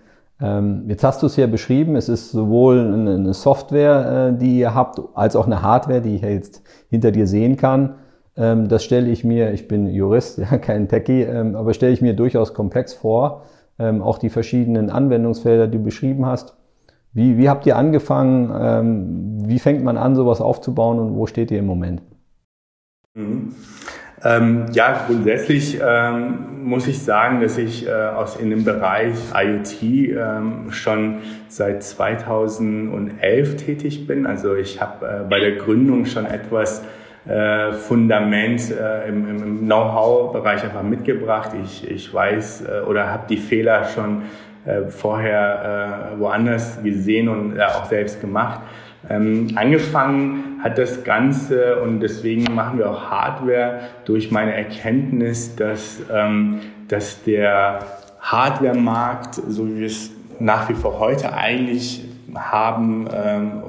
Ähm, 0.43 0.85
jetzt 0.89 1.05
hast 1.05 1.23
du 1.23 1.27
es 1.27 1.37
ja 1.37 1.47
beschrieben, 1.47 1.95
es 1.95 2.09
ist 2.09 2.33
sowohl 2.33 2.81
eine 2.81 3.33
Software, 3.33 4.31
äh, 4.35 4.39
die 4.39 4.59
ihr 4.59 4.75
habt, 4.75 5.01
als 5.15 5.37
auch 5.37 5.47
eine 5.47 5.63
Hardware, 5.63 6.01
die 6.01 6.17
ich 6.17 6.23
ja 6.23 6.31
jetzt 6.31 6.63
hinter 6.91 7.13
dir 7.13 7.29
sehen 7.29 7.57
kann. 7.57 7.95
Ähm, 8.37 8.67
das 8.67 8.83
stelle 8.83 9.09
ich 9.09 9.23
mir, 9.23 9.53
ich 9.53 9.69
bin 9.69 9.87
Jurist, 9.87 10.39
ja, 10.51 10.59
kein 10.59 10.89
Techie, 10.89 11.23
ähm, 11.23 11.55
aber 11.55 11.73
stelle 11.75 11.93
ich 11.93 12.03
mir 12.03 12.15
durchaus 12.15 12.55
komplex 12.55 12.93
vor. 12.93 13.45
Auch 13.79 14.19
die 14.19 14.29
verschiedenen 14.29 14.91
Anwendungsfelder, 14.91 15.67
die 15.67 15.79
du 15.79 15.83
beschrieben 15.83 16.27
hast. 16.27 16.55
Wie, 17.15 17.37
wie 17.37 17.49
habt 17.49 17.67
ihr 17.67 17.77
angefangen? 17.77 19.49
Wie 19.49 19.59
fängt 19.59 19.83
man 19.83 19.97
an, 19.97 20.15
sowas 20.15 20.41
aufzubauen 20.41 21.01
und 21.01 21.17
wo 21.17 21.27
steht 21.27 21.51
ihr 21.51 21.59
im 21.59 21.67
Moment? 21.67 22.03
Mhm. 23.15 23.55
Ähm, 24.25 24.67
ja, 24.73 25.05
grundsätzlich 25.07 25.81
ähm, 25.85 26.62
muss 26.62 26.87
ich 26.87 27.02
sagen, 27.02 27.41
dass 27.41 27.59
ich 27.59 27.88
äh, 27.88 27.91
aus 27.91 28.37
in 28.37 28.50
dem 28.50 28.64
Bereich 28.64 29.17
IoT 29.35 29.83
ähm, 29.83 30.71
schon 30.71 31.19
seit 31.49 31.83
2011 31.83 33.57
tätig 33.57 34.07
bin. 34.07 34.26
Also 34.26 34.55
ich 34.55 34.81
habe 34.81 35.07
äh, 35.07 35.29
bei 35.29 35.41
der 35.41 35.57
Gründung 35.57 36.07
schon 36.07 36.26
etwas 36.26 36.85
äh, 37.26 37.73
Fundament 37.73 38.71
äh, 38.71 39.09
im, 39.09 39.29
im 39.29 39.59
Know-how-Bereich 39.61 40.62
einfach 40.62 40.85
mitgebracht. 40.85 41.50
Ich, 41.64 41.91
ich 41.91 42.14
weiß 42.14 42.64
äh, 42.67 42.81
oder 42.87 43.11
habe 43.11 43.25
die 43.29 43.38
Fehler 43.38 43.85
schon 43.85 44.23
äh, 44.64 44.83
vorher 44.83 46.12
woanders 46.19 46.81
gesehen 46.83 47.29
und 47.29 47.61
auch 47.61 47.87
selbst 47.87 48.21
gemacht. 48.21 48.61
Ähm, 49.11 49.49
angefangen 49.57 50.61
hat 50.63 50.79
das 50.79 51.03
Ganze 51.03 51.83
und 51.83 52.01
deswegen 52.01 52.55
machen 52.55 52.79
wir 52.79 52.91
auch 52.91 53.11
Hardware 53.11 53.81
durch 54.05 54.31
meine 54.31 54.55
Erkenntnis, 54.55 55.57
dass, 55.57 56.01
ähm, 56.13 56.61
dass 56.89 57.23
der 57.25 57.81
Hardware-Markt, 58.21 59.35
so 59.35 59.67
wie 59.69 59.81
wir 59.81 59.87
es 59.87 60.11
nach 60.39 60.69
wie 60.69 60.75
vor 60.75 61.01
heute 61.01 61.33
eigentlich 61.33 62.05
haben, 62.35 63.07
ähm, 63.13 63.63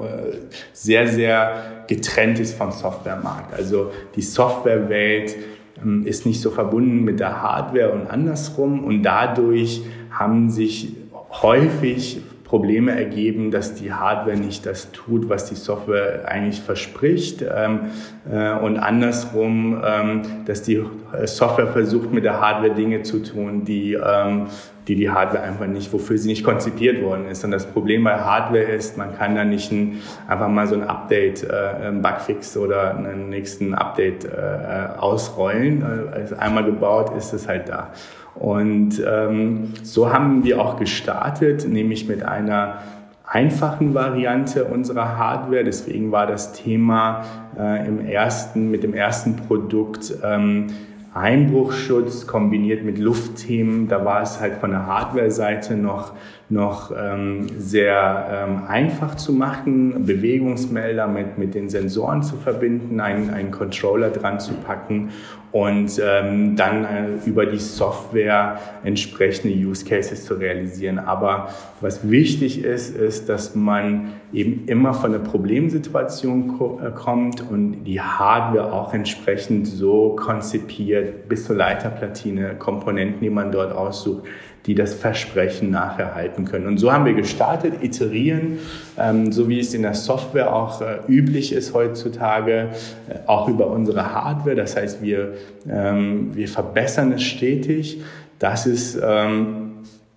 sehr, 0.72 1.08
sehr 1.08 1.84
getrennt 1.88 2.38
ist 2.38 2.56
vom 2.56 2.70
Softwaremarkt. 2.70 3.52
Also 3.54 3.90
die 4.14 4.22
Softwarewelt 4.22 5.36
ähm, 5.82 6.06
ist 6.06 6.26
nicht 6.26 6.40
so 6.40 6.50
verbunden 6.50 7.04
mit 7.04 7.20
der 7.20 7.42
Hardware 7.42 7.92
und 7.92 8.08
andersrum 8.08 8.84
und 8.84 9.02
dadurch 9.02 9.82
haben 10.10 10.50
sich 10.50 10.94
häufig 11.42 12.20
Probleme 12.54 12.92
ergeben, 12.92 13.50
dass 13.50 13.74
die 13.74 13.92
Hardware 13.92 14.36
nicht 14.36 14.64
das 14.64 14.92
tut, 14.92 15.28
was 15.28 15.46
die 15.46 15.56
Software 15.56 16.28
eigentlich 16.28 16.60
verspricht 16.60 17.42
ähm, 17.42 17.90
äh, 18.30 18.52
und 18.52 18.78
andersrum, 18.78 19.82
ähm, 19.84 20.22
dass 20.46 20.62
die 20.62 20.80
Software 21.24 21.66
versucht, 21.66 22.12
mit 22.12 22.22
der 22.22 22.40
Hardware 22.40 22.72
Dinge 22.72 23.02
zu 23.02 23.24
tun, 23.24 23.64
die 23.64 23.94
ähm, 23.94 24.46
die 24.86 24.96
die 24.96 25.10
Hardware 25.10 25.42
einfach 25.42 25.66
nicht, 25.66 25.92
wofür 25.92 26.18
sie 26.18 26.28
nicht 26.28 26.44
konzipiert 26.44 27.02
worden 27.02 27.26
ist. 27.26 27.42
Und 27.44 27.50
das 27.50 27.66
Problem 27.66 28.04
bei 28.04 28.18
Hardware 28.18 28.64
ist, 28.64 28.98
man 28.98 29.16
kann 29.16 29.34
da 29.34 29.44
nicht 29.44 29.72
ein, 29.72 30.02
einfach 30.28 30.48
mal 30.48 30.66
so 30.66 30.74
ein 30.74 30.84
Update, 30.84 31.42
äh, 31.42 31.86
ein 31.88 32.02
Bugfix 32.02 32.56
oder 32.56 32.94
einen 32.96 33.30
nächsten 33.30 33.74
Update 33.74 34.26
äh, 34.26 34.98
ausrollen. 34.98 35.82
Also 36.12 36.36
einmal 36.36 36.64
gebaut 36.64 37.16
ist 37.16 37.32
es 37.32 37.48
halt 37.48 37.68
da. 37.68 37.92
Und 38.34 39.02
ähm, 39.06 39.74
so 39.82 40.12
haben 40.12 40.44
wir 40.44 40.60
auch 40.60 40.78
gestartet, 40.78 41.68
nämlich 41.68 42.08
mit 42.08 42.22
einer 42.22 42.78
einfachen 43.26 43.94
Variante 43.94 44.64
unserer 44.64 45.16
Hardware. 45.16 45.64
Deswegen 45.64 46.12
war 46.12 46.26
das 46.26 46.52
Thema 46.52 47.24
äh, 47.58 47.86
im 47.86 48.04
ersten, 48.04 48.70
mit 48.70 48.82
dem 48.82 48.94
ersten 48.94 49.36
Produkt 49.36 50.14
ähm, 50.22 50.66
Einbruchschutz 51.14 52.26
kombiniert 52.26 52.84
mit 52.84 52.98
Luftthemen. 52.98 53.86
Da 53.86 54.04
war 54.04 54.20
es 54.22 54.40
halt 54.40 54.54
von 54.54 54.70
der 54.70 54.86
Hardware-Seite 54.86 55.76
noch 55.76 56.12
noch 56.54 56.92
ähm, 56.96 57.48
sehr 57.58 58.46
ähm, 58.48 58.62
einfach 58.66 59.16
zu 59.16 59.32
machen, 59.32 60.06
Bewegungsmelder 60.06 61.06
mit, 61.08 61.36
mit 61.36 61.54
den 61.54 61.68
Sensoren 61.68 62.22
zu 62.22 62.36
verbinden, 62.36 63.00
einen, 63.00 63.30
einen 63.30 63.50
Controller 63.50 64.10
dran 64.10 64.40
zu 64.40 64.54
packen 64.54 65.10
und 65.50 66.00
ähm, 66.02 66.56
dann 66.56 66.84
äh, 66.84 67.06
über 67.26 67.46
die 67.46 67.58
Software 67.58 68.58
entsprechende 68.82 69.54
Use 69.54 69.84
Cases 69.84 70.24
zu 70.24 70.34
realisieren. 70.34 70.98
Aber 70.98 71.50
was 71.80 72.08
wichtig 72.08 72.64
ist, 72.64 72.96
ist, 72.96 73.28
dass 73.28 73.54
man 73.54 74.14
eben 74.32 74.64
immer 74.66 74.94
von 74.94 75.12
der 75.12 75.20
Problemsituation 75.20 76.56
ko 76.56 76.80
äh, 76.82 76.90
kommt 76.90 77.44
und 77.50 77.84
die 77.84 78.00
Hardware 78.00 78.72
auch 78.72 78.94
entsprechend 78.94 79.66
so 79.66 80.16
konzipiert, 80.16 81.28
bis 81.28 81.44
zur 81.44 81.56
Leiterplatine, 81.56 82.54
Komponenten, 82.56 83.20
die 83.20 83.30
man 83.30 83.52
dort 83.52 83.72
aussucht, 83.72 84.24
die 84.66 84.74
das 84.74 84.94
Versprechen 84.94 85.70
nachher 85.70 86.14
halten 86.14 86.44
können. 86.46 86.66
Und 86.66 86.78
so 86.78 86.92
haben 86.92 87.04
wir 87.04 87.14
gestartet, 87.14 87.82
iterieren, 87.82 88.58
ähm, 88.98 89.30
so 89.30 89.48
wie 89.48 89.60
es 89.60 89.74
in 89.74 89.82
der 89.82 89.94
Software 89.94 90.54
auch 90.54 90.80
äh, 90.80 91.00
üblich 91.06 91.52
ist 91.52 91.74
heutzutage, 91.74 92.70
äh, 93.08 93.18
auch 93.26 93.48
über 93.48 93.66
unsere 93.66 94.14
Hardware. 94.14 94.56
Das 94.56 94.76
heißt, 94.76 95.02
wir, 95.02 95.34
ähm, 95.68 96.30
wir 96.34 96.48
verbessern 96.48 97.12
es 97.12 97.22
stetig. 97.22 98.00
Das 98.38 98.66
ist 98.66 98.98
ähm, 99.02 99.64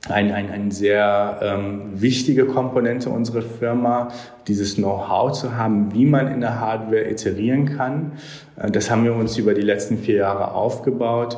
ein, 0.09 0.31
ein, 0.31 0.49
ein 0.49 0.71
sehr 0.71 1.39
ähm, 1.41 1.81
wichtige 1.95 2.45
Komponente 2.45 3.09
unserer 3.09 3.41
Firma, 3.41 4.09
dieses 4.47 4.75
Know-how 4.75 5.33
zu 5.33 5.57
haben, 5.57 5.93
wie 5.93 6.05
man 6.05 6.31
in 6.31 6.39
der 6.39 6.61
Hardware 6.61 7.09
iterieren 7.09 7.65
kann. 7.65 8.13
Äh, 8.55 8.71
das 8.71 8.89
haben 8.89 9.03
wir 9.03 9.13
uns 9.13 9.37
über 9.37 9.53
die 9.53 9.61
letzten 9.61 9.97
vier 9.97 10.15
Jahre 10.17 10.53
aufgebaut 10.53 11.37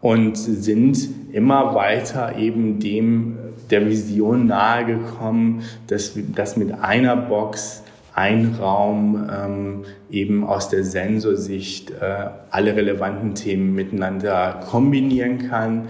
und 0.00 0.36
sind 0.36 1.08
immer 1.32 1.74
weiter 1.74 2.36
eben 2.36 2.78
dem 2.78 3.36
der 3.70 3.86
Vision 3.86 4.46
nahegekommen, 4.46 5.62
dass, 5.86 6.14
dass 6.34 6.56
mit 6.56 6.72
einer 6.72 7.16
Box 7.16 7.82
ein 8.14 8.56
Raum 8.60 9.28
ähm, 9.32 9.84
eben 10.10 10.44
aus 10.44 10.68
der 10.68 10.84
Sensorsicht 10.84 11.90
äh, 11.90 12.26
alle 12.50 12.74
relevanten 12.74 13.34
Themen 13.34 13.74
miteinander 13.74 14.60
kombinieren 14.68 15.48
kann 15.48 15.88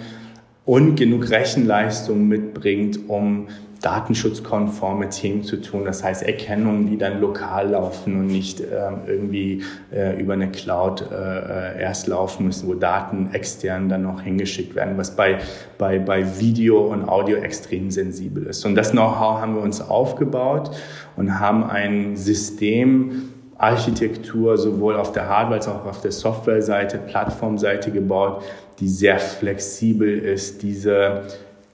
und 0.66 0.96
genug 0.96 1.30
Rechenleistung 1.30 2.28
mitbringt, 2.28 3.08
um 3.08 3.48
datenschutzkonforme 3.80 5.08
Themen 5.08 5.42
zu 5.42 5.56
tun. 5.56 5.84
Das 5.84 6.04
heißt 6.04 6.22
Erkennungen, 6.22 6.86
die 6.86 6.98
dann 6.98 7.20
lokal 7.20 7.70
laufen 7.70 8.16
und 8.20 8.26
nicht 8.26 8.60
ähm, 8.60 9.00
irgendwie 9.06 9.62
äh, 9.92 10.20
über 10.20 10.34
eine 10.34 10.50
Cloud 10.50 11.06
äh, 11.10 11.80
erst 11.80 12.06
laufen 12.06 12.46
müssen, 12.46 12.68
wo 12.68 12.74
Daten 12.74 13.30
extern 13.32 13.88
dann 13.88 14.02
noch 14.02 14.22
hingeschickt 14.22 14.74
werden, 14.74 14.98
was 14.98 15.16
bei, 15.16 15.38
bei, 15.78 15.98
bei 15.98 16.38
Video 16.38 16.80
und 16.80 17.08
Audio 17.08 17.38
extrem 17.38 17.90
sensibel 17.90 18.46
ist. 18.46 18.64
Und 18.66 18.74
das 18.74 18.90
Know-how 18.90 19.40
haben 19.40 19.54
wir 19.54 19.62
uns 19.62 19.80
aufgebaut 19.80 20.70
und 21.16 21.40
haben 21.40 21.64
ein 21.64 22.16
System 22.16 23.30
Architektur 23.56 24.56
sowohl 24.56 24.96
auf 24.96 25.12
der 25.12 25.28
Hardware 25.28 25.56
als 25.56 25.68
auch 25.68 25.84
auf 25.84 26.00
der 26.00 26.12
Softwareseite, 26.12 26.98
Plattformseite 26.98 27.90
gebaut, 27.90 28.42
die 28.78 28.88
sehr 28.88 29.18
flexibel 29.18 30.18
ist, 30.18 30.62
diese 30.62 31.22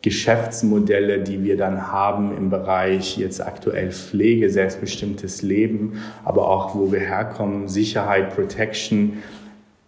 Geschäftsmodelle, 0.03 1.21
die 1.21 1.43
wir 1.43 1.57
dann 1.57 1.91
haben 1.91 2.37
im 2.37 2.51
Bereich 2.51 3.17
jetzt 3.19 3.41
aktuell 3.41 3.91
Pflege, 3.91 4.51
selbstbestimmtes 4.51 5.43
Leben, 5.43 6.01
aber 6.25 6.49
auch 6.49 6.75
wo 6.75 6.93
wir 6.93 7.01
herkommen, 7.01 7.69
Sicherheit, 7.69 8.35
Protection, 8.35 9.23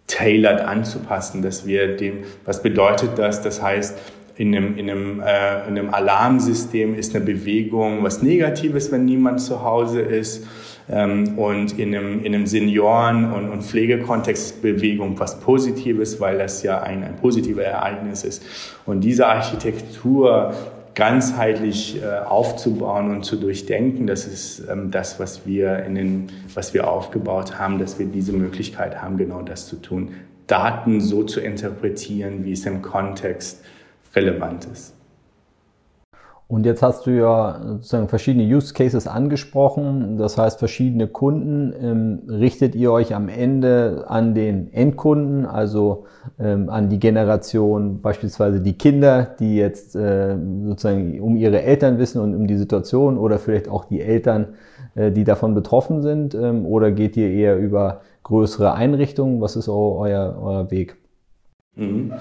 tailored 0.07 0.61
anzupassen, 0.61 1.41
dass 1.41 1.65
wir 1.65 1.95
dem, 1.95 2.23
was 2.43 2.63
bedeutet 2.63 3.17
das? 3.17 3.41
Das 3.41 3.61
heißt, 3.61 3.97
in 4.35 4.55
einem, 4.55 4.77
in, 4.77 4.89
einem, 4.89 5.19
äh, 5.19 5.67
in 5.67 5.77
einem 5.77 5.93
Alarmsystem 5.93 6.95
ist 6.95 7.15
eine 7.15 7.25
Bewegung 7.25 8.03
was 8.03 8.21
Negatives, 8.21 8.91
wenn 8.91 9.05
niemand 9.05 9.41
zu 9.41 9.63
Hause 9.63 10.01
ist. 10.01 10.47
Ähm, 10.91 11.37
und 11.37 11.77
in 11.77 11.95
einem, 11.95 12.23
in 12.23 12.33
einem 12.33 12.47
Senioren- 12.47 13.31
und, 13.31 13.49
und 13.49 13.63
Pflegekontext 13.63 14.63
was 14.63 15.39
Positives, 15.39 16.19
weil 16.19 16.37
das 16.37 16.63
ja 16.63 16.81
ein, 16.81 17.03
ein 17.03 17.15
positives 17.15 17.63
Ereignis 17.63 18.23
ist. 18.23 18.43
Und 18.85 19.01
diese 19.01 19.27
Architektur 19.27 20.53
ganzheitlich 20.95 22.01
äh, 22.01 22.25
aufzubauen 22.25 23.11
und 23.11 23.23
zu 23.23 23.37
durchdenken, 23.37 24.07
das 24.07 24.25
ist 24.25 24.67
ähm, 24.69 24.91
das, 24.91 25.19
was 25.19 25.45
wir 25.45 25.85
in 25.85 25.95
den, 25.95 26.27
was 26.53 26.73
wir 26.73 26.89
aufgebaut 26.89 27.59
haben, 27.59 27.79
dass 27.79 27.99
wir 27.99 28.05
diese 28.05 28.33
Möglichkeit 28.33 29.01
haben, 29.01 29.17
genau 29.17 29.41
das 29.41 29.67
zu 29.67 29.75
tun. 29.77 30.09
Daten 30.47 30.99
so 30.99 31.23
zu 31.23 31.39
interpretieren, 31.39 32.43
wie 32.43 32.53
es 32.53 32.65
im 32.65 32.81
Kontext 32.81 33.63
relevant 34.15 34.65
ist. 34.65 34.98
Und 36.49 36.65
jetzt 36.65 36.81
hast 36.81 37.05
du 37.05 37.11
ja 37.11 37.61
sozusagen 37.63 38.07
verschiedene 38.07 38.43
Use 38.43 38.73
Cases 38.73 39.05
angesprochen, 39.05 40.17
das 40.17 40.35
heißt 40.35 40.57
verschiedene 40.57 41.05
Kunden. 41.07 41.71
Ähm, 41.79 42.21
richtet 42.27 42.73
ihr 42.73 42.91
euch 42.91 43.13
am 43.13 43.29
Ende 43.29 44.05
an 44.07 44.33
den 44.33 44.73
Endkunden, 44.73 45.45
also 45.45 46.05
ähm, 46.39 46.67
an 46.71 46.89
die 46.89 46.97
Generation, 46.97 48.01
beispielsweise 48.01 48.61
die 48.61 48.73
Kinder, 48.73 49.35
die 49.39 49.57
jetzt 49.57 49.95
äh, 49.95 50.35
sozusagen 50.65 51.21
um 51.21 51.35
ihre 51.35 51.61
Eltern 51.61 51.99
wissen 51.99 52.19
und 52.19 52.33
um 52.33 52.47
die 52.47 52.57
Situation 52.57 53.19
oder 53.19 53.37
vielleicht 53.37 53.69
auch 53.69 53.85
die 53.85 54.01
Eltern, 54.01 54.55
äh, 54.95 55.11
die 55.11 55.25
davon 55.25 55.53
betroffen 55.53 56.01
sind? 56.01 56.33
Ähm, 56.33 56.65
oder 56.65 56.91
geht 56.91 57.15
ihr 57.15 57.29
eher 57.29 57.59
über 57.59 58.01
größere 58.23 58.73
Einrichtungen? 58.73 59.39
Was 59.39 59.55
ist 59.55 59.69
euer, 59.69 60.35
euer 60.41 60.71
Weg? 60.71 60.95
Mhm. 61.75 62.11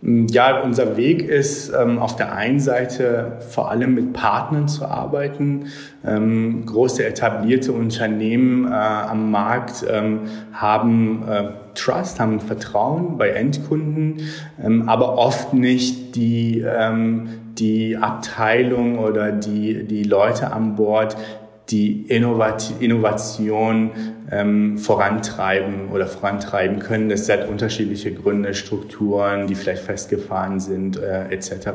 Ja, 0.00 0.60
unser 0.60 0.96
Weg 0.96 1.22
ist 1.22 1.72
ähm, 1.74 1.98
auf 1.98 2.14
der 2.14 2.32
einen 2.32 2.60
Seite 2.60 3.38
vor 3.40 3.68
allem 3.68 3.94
mit 3.94 4.12
Partnern 4.12 4.68
zu 4.68 4.86
arbeiten. 4.86 5.66
Ähm, 6.06 6.64
große 6.66 7.04
etablierte 7.04 7.72
Unternehmen 7.72 8.66
äh, 8.66 8.74
am 8.74 9.32
Markt 9.32 9.84
ähm, 9.90 10.20
haben 10.52 11.24
äh, 11.28 11.48
Trust, 11.74 12.20
haben 12.20 12.38
Vertrauen 12.38 13.18
bei 13.18 13.30
Endkunden, 13.30 14.16
aber 14.86 15.16
oft 15.16 15.54
nicht 15.54 16.16
die, 16.16 16.64
die 17.56 17.96
Abteilung 17.96 18.98
oder 18.98 19.30
die, 19.30 19.84
die 19.84 20.02
Leute 20.02 20.50
an 20.50 20.74
Bord, 20.74 21.16
die 21.70 22.06
Innovation 22.08 23.90
ähm, 24.30 24.78
vorantreiben 24.78 25.88
oder 25.92 26.06
vorantreiben 26.06 26.78
können. 26.78 27.08
Das 27.08 27.28
hat 27.28 27.48
unterschiedliche 27.48 28.12
Gründe, 28.12 28.54
Strukturen, 28.54 29.46
die 29.46 29.54
vielleicht 29.54 29.82
festgefahren 29.82 30.60
sind, 30.60 30.98
äh, 30.98 31.28
etc. 31.30 31.68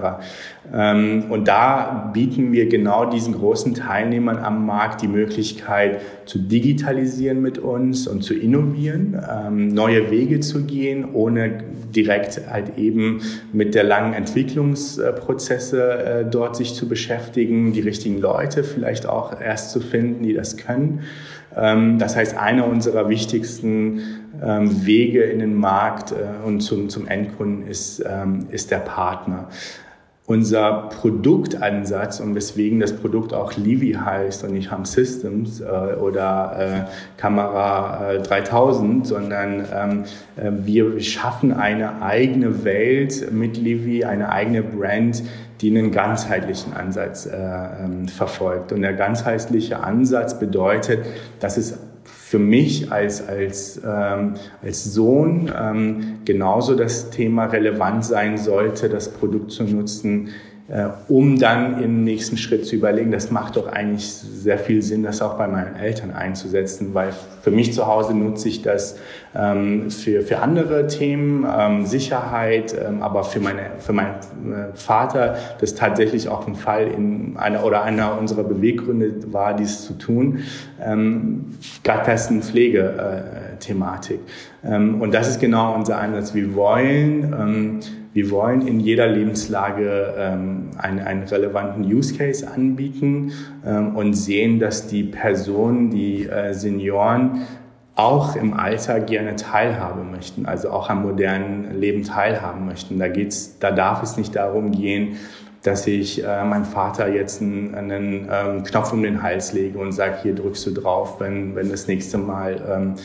Ähm, 0.71 1.25
und 1.29 1.47
da 1.47 2.11
bieten 2.13 2.51
wir 2.51 2.67
genau 2.67 3.05
diesen 3.09 3.33
großen 3.33 3.73
Teilnehmern 3.73 4.37
am 4.37 4.65
Markt 4.65 5.01
die 5.01 5.07
Möglichkeit 5.07 6.01
zu 6.25 6.39
digitalisieren 6.39 7.41
mit 7.41 7.57
uns 7.57 8.07
und 8.07 8.23
zu 8.23 8.33
innovieren, 8.33 9.19
ähm, 9.29 9.67
neue 9.69 10.09
Wege 10.11 10.39
zu 10.39 10.63
gehen, 10.65 11.13
ohne 11.13 11.59
direkt 11.95 12.41
halt 12.49 12.77
eben 12.77 13.21
mit 13.51 13.75
der 13.75 13.83
langen 13.83 14.13
Entwicklungsprozesse 14.13 15.91
äh, 15.91 16.25
dort 16.25 16.55
sich 16.55 16.73
zu 16.73 16.87
beschäftigen, 16.87 17.73
die 17.73 17.81
richtigen 17.81 18.19
Leute 18.19 18.63
vielleicht 18.63 19.05
auch 19.07 19.39
erst 19.39 19.71
zu 19.71 19.79
finden, 19.83 20.23
die 20.23 20.33
das 20.33 20.57
können. 20.57 21.01
Ähm, 21.55 21.99
das 21.99 22.15
heißt, 22.15 22.37
einer 22.37 22.67
unserer 22.67 23.09
wichtigsten 23.09 24.01
ähm, 24.41 24.85
Wege 24.85 25.23
in 25.23 25.39
den 25.39 25.55
Markt 25.55 26.11
äh, 26.11 26.45
und 26.45 26.61
zum, 26.61 26.89
zum 26.89 27.07
Endkunden 27.07 27.67
ist, 27.67 28.03
ähm, 28.07 28.47
ist 28.51 28.71
der 28.71 28.79
Partner. 28.79 29.49
Unser 30.25 30.89
Produktansatz 31.01 32.21
und 32.21 32.33
weswegen 32.33 32.79
das 32.79 32.93
Produkt 32.93 33.33
auch 33.33 33.57
Livy 33.57 33.91
heißt 33.91 34.45
und 34.45 34.53
nicht 34.53 34.71
Ham 34.71 34.85
Systems 34.85 35.59
äh, 35.59 35.65
oder 35.65 36.85
äh, 36.87 37.19
Kamera 37.19 38.13
äh, 38.13 38.21
3000, 38.21 39.05
sondern 39.05 39.65
ähm, 39.75 40.03
äh, 40.37 40.49
wir 40.65 41.01
schaffen 41.01 41.51
eine 41.51 42.01
eigene 42.01 42.63
Welt 42.63 43.33
mit 43.33 43.57
Livy, 43.57 44.05
eine 44.05 44.29
eigene 44.29 44.63
Brand, 44.63 45.23
die 45.59 45.69
einen 45.69 45.91
ganzheitlichen 45.91 46.73
Ansatz 46.73 47.25
äh, 47.25 47.35
ähm, 47.35 48.07
verfolgt. 48.07 48.71
Und 48.71 48.81
der 48.81 48.93
ganzheitliche 48.93 49.83
Ansatz 49.83 50.39
bedeutet, 50.39 51.05
dass 51.41 51.57
es 51.57 51.77
für 52.33 52.39
mich 52.39 52.91
als, 52.91 53.27
als, 53.27 53.79
ähm, 53.85 54.33
als 54.63 54.85
Sohn 54.85 55.51
ähm, 55.55 56.15
genauso 56.25 56.73
das 56.73 57.11
Thema 57.11 57.45
relevant 57.45 58.03
sein 58.03 58.39
sollte, 58.39 58.89
das 58.89 59.09
Produkt 59.09 59.51
zu 59.51 59.65
nutzen, 59.65 60.29
äh, 60.69 60.87
um 61.09 61.37
dann 61.37 61.83
im 61.83 62.05
nächsten 62.05 62.37
Schritt 62.37 62.65
zu 62.65 62.77
überlegen, 62.77 63.11
das 63.11 63.31
macht 63.31 63.57
doch 63.57 63.67
eigentlich 63.67 64.07
sehr 64.07 64.57
viel 64.57 64.81
Sinn, 64.81 65.03
das 65.03 65.21
auch 65.21 65.37
bei 65.37 65.45
meinen 65.45 65.75
Eltern 65.75 66.11
einzusetzen, 66.11 66.93
weil 66.93 67.13
für 67.41 67.51
mich 67.51 67.73
zu 67.73 67.85
Hause 67.85 68.13
nutze 68.13 68.47
ich 68.47 68.61
das 68.61 68.97
ähm, 69.35 69.91
für, 69.91 70.21
für 70.21 70.39
andere 70.39 70.87
Themen, 70.87 71.45
ähm, 71.53 71.85
Sicherheit, 71.85 72.73
ähm, 72.73 73.01
aber 73.01 73.25
für, 73.25 73.41
meine, 73.41 73.71
für 73.79 73.91
meinen 73.91 74.15
äh, 74.15 74.73
Vater, 74.73 75.35
das 75.59 75.75
tatsächlich 75.75 76.29
auch 76.29 76.47
ein 76.47 76.55
Fall 76.55 76.87
in 76.87 77.35
einer 77.35 77.65
oder 77.65 77.83
einer 77.83 78.17
unserer 78.17 78.45
Beweggründe 78.45 79.33
war, 79.33 79.55
dies 79.55 79.81
zu 79.81 79.93
tun, 79.95 80.39
ähm, 80.81 81.57
gab 81.83 82.05
das 82.05 82.29
eine 82.29 82.41
Pflegethematik. 82.41 84.19
Äh, 84.63 84.75
ähm, 84.75 85.01
und 85.01 85.13
das 85.13 85.27
ist 85.27 85.41
genau 85.41 85.75
unser 85.75 85.97
Ansatz. 85.97 86.33
Wir 86.33 86.55
wollen 86.55 87.33
ähm, 87.37 87.79
wir 88.13 88.29
wollen 88.29 88.67
in 88.67 88.79
jeder 88.79 89.07
Lebenslage 89.07 90.13
ähm, 90.17 90.69
einen, 90.77 90.99
einen 90.99 91.23
relevanten 91.23 91.83
Use 91.83 92.15
Case 92.15 92.47
anbieten 92.47 93.31
ähm, 93.65 93.95
und 93.95 94.13
sehen, 94.13 94.59
dass 94.59 94.87
die 94.87 95.03
Personen, 95.03 95.89
die 95.89 96.27
äh, 96.27 96.53
Senioren 96.53 97.41
auch 97.95 98.35
im 98.35 98.53
Alter 98.53 98.99
gerne 98.99 99.35
teilhaben 99.35 100.11
möchten, 100.11 100.45
also 100.45 100.69
auch 100.71 100.89
am 100.89 101.03
modernen 101.03 101.79
Leben 101.79 102.03
teilhaben 102.03 102.65
möchten. 102.65 102.97
Da 102.97 103.07
geht's, 103.07 103.59
da 103.59 103.71
darf 103.71 104.01
es 104.01 104.17
nicht 104.17 104.35
darum 104.35 104.71
gehen, 104.71 105.17
dass 105.63 105.87
ich 105.87 106.23
äh, 106.23 106.43
meinem 106.43 106.65
Vater 106.65 107.07
jetzt 107.07 107.41
einen, 107.41 107.73
einen 107.73 108.27
ähm, 108.29 108.63
Knopf 108.63 108.91
um 108.91 109.01
den 109.01 109.23
Hals 109.23 109.53
lege 109.53 109.79
und 109.79 109.91
sage, 109.93 110.15
hier 110.21 110.35
drückst 110.35 110.67
du 110.67 110.71
drauf, 110.71 111.19
wenn, 111.19 111.55
wenn 111.55 111.69
das 111.69 111.87
nächste 111.87 112.17
Mal 112.17 112.61
ähm, 112.69 112.95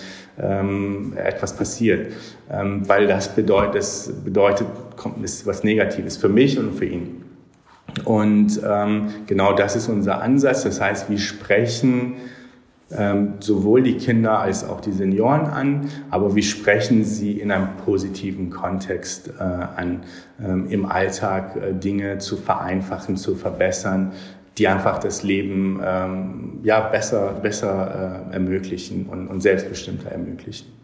ähm, 0.41 1.13
etwas 1.17 1.55
passiert. 1.55 2.13
Ähm, 2.51 2.89
weil 2.89 3.07
das 3.07 3.35
bedeutet, 3.35 3.77
das 3.77 4.13
bedeutet, 4.25 4.67
kommt, 4.99 5.25
ist 5.25 5.47
was 5.47 5.65
Negatives 5.65 6.19
für 6.19 6.29
mich 6.29 6.59
und 6.59 6.75
für 6.75 6.85
ihn. 6.85 7.25
Und 8.05 8.61
ähm, 8.67 9.09
genau 9.27 9.55
das 9.55 9.77
ist 9.77 9.89
unser 9.89 10.21
Ansatz. 10.21 10.65
Das 10.65 10.81
heißt, 10.81 11.09
wir 11.09 11.19
sprechen 11.19 12.15
ähm, 12.91 13.35
sowohl 13.41 13.83
die 13.83 13.97
Kinder 13.97 14.39
als 14.39 14.65
auch 14.65 14.81
die 14.81 14.93
Senioren 14.93 15.47
an, 15.47 15.91
aber 16.11 16.35
wir 16.35 16.43
sprechen 16.43 17.05
sie 17.05 17.33
in 17.33 17.51
einem 17.51 17.77
positiven 17.85 18.49
Kontext 18.49 19.29
äh, 19.39 19.43
an, 19.43 20.05
ähm, 20.43 20.67
im 20.71 20.87
Alltag 20.87 21.57
äh, 21.57 21.75
Dinge 21.75 22.19
zu 22.19 22.37
vereinfachen, 22.37 23.17
zu 23.17 23.35
verbessern, 23.35 24.13
die 24.57 24.69
einfach 24.69 24.99
das 24.99 25.23
Leben 25.23 25.81
ähm, 25.85 26.61
ja, 26.63 26.81
besser, 26.81 27.35
besser 27.43 28.25
äh, 28.31 28.35
ermöglichen 28.35 29.07
und, 29.07 29.29
und 29.29 29.43
selbstbestimmter 29.43 30.11
ermöglichen. 30.11 30.78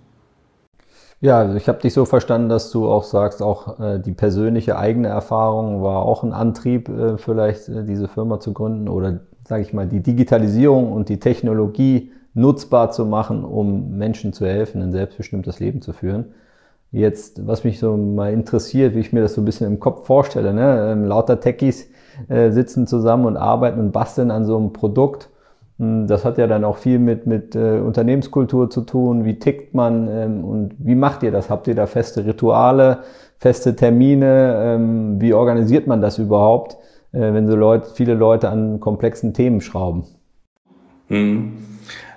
Ja, 1.24 1.38
also 1.38 1.56
ich 1.56 1.68
habe 1.68 1.78
dich 1.80 1.94
so 1.94 2.04
verstanden, 2.04 2.50
dass 2.50 2.70
du 2.70 2.86
auch 2.86 3.02
sagst, 3.02 3.40
auch 3.40 3.80
äh, 3.80 3.98
die 3.98 4.12
persönliche 4.12 4.76
eigene 4.76 5.08
Erfahrung 5.08 5.82
war 5.82 6.02
auch 6.02 6.22
ein 6.22 6.34
Antrieb, 6.34 6.90
äh, 6.90 7.16
vielleicht 7.16 7.66
äh, 7.70 7.82
diese 7.82 8.08
Firma 8.08 8.40
zu 8.40 8.52
gründen 8.52 8.90
oder 8.90 9.20
sage 9.48 9.62
ich 9.62 9.72
mal, 9.72 9.86
die 9.86 10.02
Digitalisierung 10.02 10.92
und 10.92 11.08
die 11.08 11.18
Technologie 11.20 12.12
nutzbar 12.34 12.90
zu 12.90 13.06
machen, 13.06 13.42
um 13.42 13.96
Menschen 13.96 14.34
zu 14.34 14.44
helfen, 14.44 14.82
ein 14.82 14.92
selbstbestimmtes 14.92 15.60
Leben 15.60 15.80
zu 15.80 15.94
führen. 15.94 16.34
Jetzt, 16.92 17.46
was 17.46 17.64
mich 17.64 17.78
so 17.78 17.96
mal 17.96 18.30
interessiert, 18.30 18.94
wie 18.94 19.00
ich 19.00 19.14
mir 19.14 19.22
das 19.22 19.32
so 19.32 19.40
ein 19.40 19.46
bisschen 19.46 19.66
im 19.66 19.80
Kopf 19.80 20.04
vorstelle, 20.06 20.52
ne? 20.52 20.90
Ähm, 20.92 21.06
lauter 21.06 21.40
Techies 21.40 21.88
äh, 22.28 22.50
sitzen 22.50 22.86
zusammen 22.86 23.24
und 23.24 23.38
arbeiten 23.38 23.80
und 23.80 23.92
basteln 23.92 24.30
an 24.30 24.44
so 24.44 24.58
einem 24.58 24.74
Produkt. 24.74 25.30
Hm, 25.78 26.06
das 26.06 26.24
hat 26.24 26.38
ja 26.38 26.46
dann 26.46 26.64
auch 26.64 26.76
viel 26.76 26.98
mit, 26.98 27.26
mit 27.26 27.54
äh, 27.56 27.78
Unternehmenskultur 27.78 28.70
zu 28.70 28.82
tun. 28.82 29.24
Wie 29.24 29.38
tickt 29.38 29.74
man 29.74 30.08
ähm, 30.08 30.44
und 30.44 30.74
wie 30.78 30.94
macht 30.94 31.22
ihr 31.22 31.32
das? 31.32 31.50
Habt 31.50 31.66
ihr 31.68 31.74
da 31.74 31.86
feste 31.86 32.24
Rituale, 32.24 32.98
feste 33.38 33.74
Termine? 33.74 34.62
Ähm, 34.62 35.20
wie 35.20 35.34
organisiert 35.34 35.86
man 35.86 36.00
das 36.00 36.18
überhaupt? 36.18 36.76
Äh, 37.12 37.32
wenn 37.32 37.48
so 37.48 37.56
Leute, 37.56 37.88
viele 37.94 38.14
Leute 38.14 38.48
an 38.48 38.80
komplexen 38.80 39.34
Themen 39.34 39.60
schrauben? 39.60 40.04
Hm. 41.08 41.52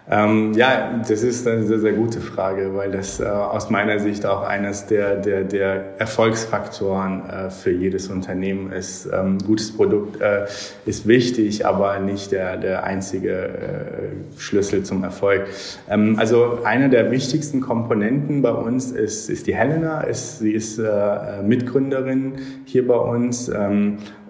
Ähm, 0.10 0.54
ja, 0.54 1.02
das 1.06 1.22
ist 1.22 1.46
eine 1.46 1.64
sehr, 1.64 1.80
sehr 1.80 1.92
gute 1.92 2.22
Frage, 2.22 2.74
weil 2.74 2.92
das 2.92 3.20
äh, 3.20 3.26
aus 3.26 3.70
meiner 3.70 4.00
Sicht 4.00 4.26
auch 4.26 4.42
eines 4.42 4.86
der, 4.86 5.18
der, 5.18 5.44
der 5.44 6.00
Erfolgsfaktoren 6.00 7.30
äh, 7.30 7.50
für 7.50 7.72
jedes 7.72 8.08
Unternehmen 8.08 8.72
ist. 8.72 9.10
Ähm, 9.12 9.38
gutes 9.46 9.76
Produkt 9.76 10.22
äh, 10.22 10.46
ist 10.86 11.08
wichtig, 11.08 11.66
aber 11.66 12.00
nicht 12.00 12.32
der, 12.32 12.56
der 12.56 12.86
einzige 12.86 13.32
äh, 13.34 14.40
Schlüssel 14.40 14.84
zum 14.84 15.04
Erfolg. 15.04 15.48
Ähm, 15.90 16.16
also 16.18 16.60
eine 16.64 16.90
der 16.90 17.12
wichtigsten 17.12 17.60
Komponenten 17.60 18.42
bei 18.42 18.52
uns 18.52 18.92
ist, 18.92 19.30
ist 19.30 19.46
die 19.46 19.56
Helena. 19.56 20.02
Ist, 20.02 20.40
sie 20.40 20.54
ist 20.54 20.80
äh, 20.80 21.44
Mitgründerin 21.44 22.36
hier 22.64 22.88
bei 22.88 22.96
uns. 22.96 23.52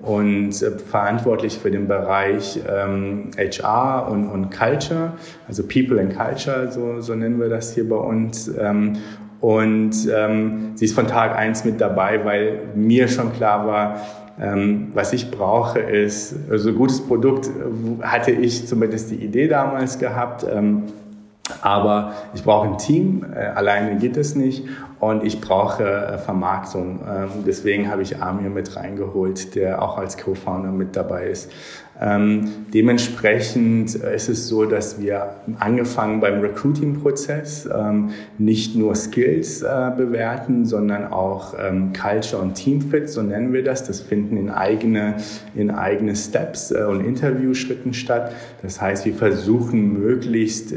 Und 0.02 0.62
äh, 0.62 0.72
verantwortlich 0.78 1.58
für 1.58 1.72
den 1.72 1.88
Bereich 1.88 2.60
ähm, 2.68 3.32
HR 3.38 4.10
und, 4.12 4.28
und 4.28 4.52
Culture, 4.52 5.14
also 5.48 5.64
People 5.64 6.00
and 6.00 6.16
Culture, 6.16 6.72
so, 6.72 7.02
so 7.02 7.16
nennen 7.16 7.40
wir 7.40 7.50
das 7.50 7.74
hier 7.74 7.88
bei 7.90 7.96
uns. 7.96 8.48
Ähm, 8.60 8.94
und 9.40 9.94
ähm, 10.12 10.72
sie 10.76 10.86
ist 10.86 10.96
von 10.96 11.08
Tag 11.08 11.36
eins 11.36 11.64
mit 11.66 11.80
dabei, 11.80 12.24
weil 12.26 12.60
mir 12.76 13.08
schon 13.08 13.34
klar 13.34 13.68
war, 13.68 14.02
ähm, 14.40 14.90
was 14.94 15.14
ich 15.14 15.32
brauche, 15.32 15.80
ist, 15.80 16.36
also 16.50 16.74
gutes 16.74 17.02
Produkt 17.02 17.48
äh, 17.48 18.04
hatte 18.04 18.32
ich 18.32 18.68
zumindest 18.68 19.12
die 19.12 19.16
Idee 19.16 19.48
damals 19.48 19.98
gehabt. 19.98 20.46
Ähm, 20.52 20.84
aber 21.62 22.14
ich 22.34 22.44
brauche 22.44 22.68
ein 22.68 22.78
Team, 22.78 23.26
äh, 23.34 23.40
alleine 23.40 23.98
geht 23.98 24.18
es 24.18 24.36
nicht 24.36 24.64
und 25.00 25.24
ich 25.24 25.42
brauche 25.42 25.84
äh, 25.84 26.18
Vermarktung. 26.18 27.02
Ähm, 27.08 27.30
deswegen 27.46 27.90
habe 27.90 28.02
ich 28.02 28.22
Amir 28.22 28.50
mit 28.50 28.76
reingeholt, 28.76 29.56
der 29.56 29.82
auch 29.82 29.98
als 29.98 30.18
Co-Founder 30.18 30.72
mit 30.72 30.96
dabei 30.96 31.28
ist. 31.28 31.52
Ähm, 32.00 32.50
dementsprechend 32.74 33.96
ist 33.96 34.30
es 34.30 34.48
so, 34.48 34.66
dass 34.66 35.02
wir 35.02 35.32
angefangen 35.60 36.20
beim 36.20 36.42
Recruiting-Prozess 36.42 37.68
ähm, 37.76 38.12
nicht 38.38 38.76
nur 38.76 38.94
Skills 38.94 39.64
äh, 39.64 39.92
bewerten, 39.98 40.66
sondern 40.66 41.12
auch 41.12 41.56
Culture 42.00 42.42
und 42.42 42.54
Teamfit, 42.54 43.10
so 43.10 43.22
nennen 43.22 43.52
wir 43.52 43.64
das. 43.64 43.84
Das 43.84 44.02
finden 44.02 44.38
in 44.38 44.50
eigene, 44.50 45.16
in 45.56 45.72
eigene 45.72 46.16
Steps 46.16 46.72
äh, 46.72 46.84
und 46.84 47.04
Interviewschritten 47.04 47.94
statt. 47.94 48.32
Das 48.62 48.80
heißt, 48.80 49.06
wir 49.06 49.16
versuchen 49.16 49.94
möglichst 50.00 50.74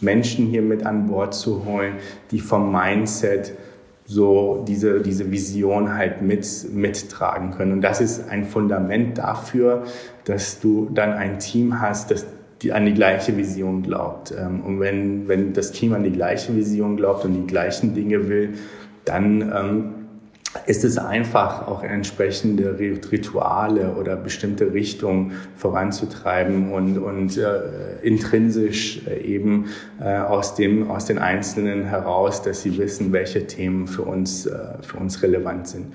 Menschen 0.00 0.46
hier 0.46 0.62
mit 0.62 0.84
an 0.84 1.06
Bord 1.06 1.34
zu 1.34 1.64
holen, 1.64 1.94
die 2.30 2.40
vom 2.40 2.72
Mindset 2.72 3.54
so 4.06 4.64
diese, 4.68 5.00
diese 5.00 5.30
Vision 5.30 5.94
halt 5.94 6.20
mit, 6.20 6.46
mittragen 6.72 7.52
können. 7.52 7.72
Und 7.72 7.80
das 7.80 8.00
ist 8.00 8.28
ein 8.28 8.44
Fundament 8.44 9.18
dafür, 9.18 9.84
dass 10.24 10.60
du 10.60 10.90
dann 10.92 11.12
ein 11.12 11.38
Team 11.38 11.80
hast, 11.80 12.10
das 12.10 12.26
die 12.62 12.72
an 12.72 12.86
die 12.86 12.94
gleiche 12.94 13.36
Vision 13.36 13.82
glaubt. 13.82 14.32
Ähm, 14.36 14.62
und 14.62 14.80
wenn, 14.80 15.28
wenn 15.28 15.52
das 15.52 15.72
Team 15.72 15.92
an 15.92 16.02
die 16.02 16.12
gleiche 16.12 16.56
Vision 16.56 16.96
glaubt 16.96 17.24
und 17.24 17.34
die 17.34 17.46
gleichen 17.46 17.94
Dinge 17.94 18.28
will, 18.28 18.54
dann 19.04 19.42
ähm, 19.42 20.03
ist 20.66 20.84
es 20.84 20.98
einfach, 20.98 21.66
auch 21.66 21.82
entsprechende 21.82 22.78
Rituale 22.78 23.94
oder 23.94 24.16
bestimmte 24.16 24.72
Richtungen 24.72 25.32
voranzutreiben 25.56 26.72
und, 26.72 26.98
und 26.98 27.36
äh, 27.36 28.00
intrinsisch 28.02 29.06
äh, 29.06 29.20
eben 29.20 29.66
äh, 30.00 30.16
aus, 30.18 30.54
dem, 30.54 30.90
aus 30.90 31.06
den 31.06 31.18
Einzelnen 31.18 31.84
heraus, 31.84 32.42
dass 32.42 32.62
sie 32.62 32.78
wissen, 32.78 33.12
welche 33.12 33.46
Themen 33.46 33.88
für 33.88 34.02
uns, 34.02 34.46
äh, 34.46 34.58
für 34.82 34.98
uns 34.98 35.22
relevant 35.22 35.68
sind. 35.68 35.86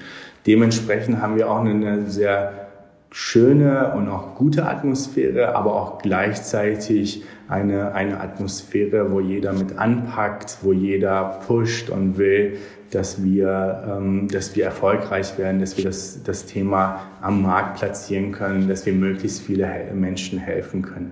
Dementsprechend 0.46 1.22
haben 1.22 1.38
wir 1.38 1.50
auch 1.50 1.62
eine 1.62 2.10
sehr 2.10 2.68
schöne 3.12 3.94
und 3.96 4.08
auch 4.08 4.36
gute 4.36 4.68
Atmosphäre, 4.68 5.56
aber 5.56 5.74
auch 5.74 6.00
gleichzeitig 6.00 7.24
eine, 7.48 7.94
eine 7.94 8.22
Atmosphäre, 8.22 9.12
wo 9.12 9.20
jeder 9.20 9.54
mit 9.54 9.80
anpackt, 9.80 10.58
wo 10.62 10.72
jeder 10.72 11.40
pusht 11.48 11.90
und 11.90 12.20
will, 12.20 12.58
dass 12.92 13.24
wir, 13.24 13.84
ähm, 13.88 14.28
dass 14.28 14.56
wir 14.56 14.66
erfolgreich 14.66 15.38
werden, 15.38 15.60
dass 15.60 15.78
wir 15.78 15.84
das, 15.84 16.24
das 16.24 16.46
Thema 16.46 17.08
am 17.22 17.42
Markt 17.42 17.80
platzieren 17.80 18.32
können, 18.32 18.68
dass 18.68 18.86
wir 18.86 18.94
möglichst 18.94 19.42
viele 19.42 19.68
Menschen 19.94 20.40
helfen 20.40 20.82
können. 20.82 21.12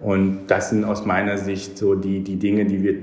Und 0.00 0.46
das 0.46 0.70
sind 0.70 0.84
aus 0.84 1.04
meiner 1.04 1.38
Sicht 1.38 1.76
so 1.76 1.94
die, 1.94 2.20
die 2.20 2.36
Dinge, 2.36 2.64
die 2.64 2.82
wir 2.82 2.94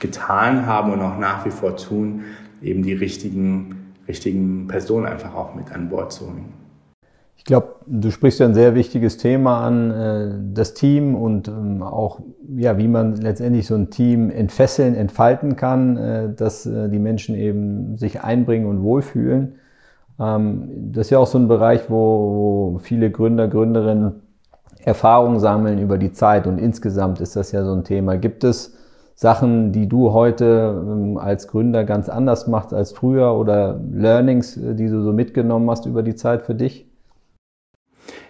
getan 0.00 0.66
haben 0.66 0.92
und 0.92 1.00
auch 1.00 1.18
nach 1.18 1.44
wie 1.44 1.50
vor 1.50 1.76
tun, 1.76 2.24
eben 2.60 2.82
die 2.82 2.92
richtigen, 2.92 3.92
richtigen 4.06 4.66
Personen 4.68 5.06
einfach 5.06 5.34
auch 5.34 5.54
mit 5.54 5.72
an 5.72 5.88
Bord 5.88 6.12
zu 6.12 6.26
holen. 6.26 6.61
Ich 7.42 7.46
glaube, 7.46 7.74
du 7.88 8.12
sprichst 8.12 8.38
ja 8.38 8.46
ein 8.46 8.54
sehr 8.54 8.76
wichtiges 8.76 9.16
Thema 9.16 9.66
an, 9.66 9.90
äh, 9.90 10.54
das 10.54 10.74
Team 10.74 11.16
und 11.16 11.48
ähm, 11.48 11.82
auch, 11.82 12.20
ja, 12.56 12.78
wie 12.78 12.86
man 12.86 13.16
letztendlich 13.16 13.66
so 13.66 13.74
ein 13.74 13.90
Team 13.90 14.30
entfesseln, 14.30 14.94
entfalten 14.94 15.56
kann, 15.56 15.96
äh, 15.96 16.32
dass 16.32 16.66
äh, 16.66 16.88
die 16.88 17.00
Menschen 17.00 17.34
eben 17.34 17.96
sich 17.96 18.20
einbringen 18.20 18.66
und 18.66 18.84
wohlfühlen. 18.84 19.56
Ähm, 20.20 20.92
das 20.92 21.08
ist 21.08 21.10
ja 21.10 21.18
auch 21.18 21.26
so 21.26 21.36
ein 21.36 21.48
Bereich, 21.48 21.90
wo, 21.90 22.76
wo 22.76 22.78
viele 22.78 23.10
Gründer, 23.10 23.48
Gründerinnen 23.48 24.22
Erfahrung 24.84 25.40
sammeln 25.40 25.80
über 25.80 25.98
die 25.98 26.12
Zeit 26.12 26.46
und 26.46 26.58
insgesamt 26.58 27.20
ist 27.20 27.34
das 27.34 27.50
ja 27.50 27.64
so 27.64 27.72
ein 27.72 27.82
Thema. 27.82 28.18
Gibt 28.18 28.44
es 28.44 28.76
Sachen, 29.16 29.72
die 29.72 29.88
du 29.88 30.12
heute 30.12 30.80
ähm, 30.86 31.18
als 31.18 31.48
Gründer 31.48 31.82
ganz 31.82 32.08
anders 32.08 32.46
machst 32.46 32.72
als 32.72 32.92
früher 32.92 33.34
oder 33.34 33.80
Learnings, 33.90 34.54
die 34.54 34.86
du 34.86 35.02
so 35.02 35.12
mitgenommen 35.12 35.68
hast 35.68 35.86
über 35.86 36.04
die 36.04 36.14
Zeit 36.14 36.42
für 36.42 36.54
dich? 36.54 36.91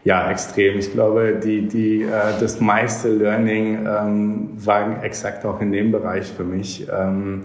Ja, 0.05 0.31
extrem. 0.31 0.79
Ich 0.79 0.93
glaube, 0.93 1.41
die, 1.43 1.69
die, 1.69 2.03
äh, 2.03 2.09
das 2.41 2.61
meiste 2.61 3.09
Learning 3.09 3.87
ähm, 3.87 4.51
war 4.57 5.03
exakt 5.05 5.45
auch 5.45 5.61
in 5.61 5.71
dem 5.71 5.93
Bereich 5.93 6.27
für 6.27 6.43
mich. 6.43 6.89
Ähm, 6.93 7.43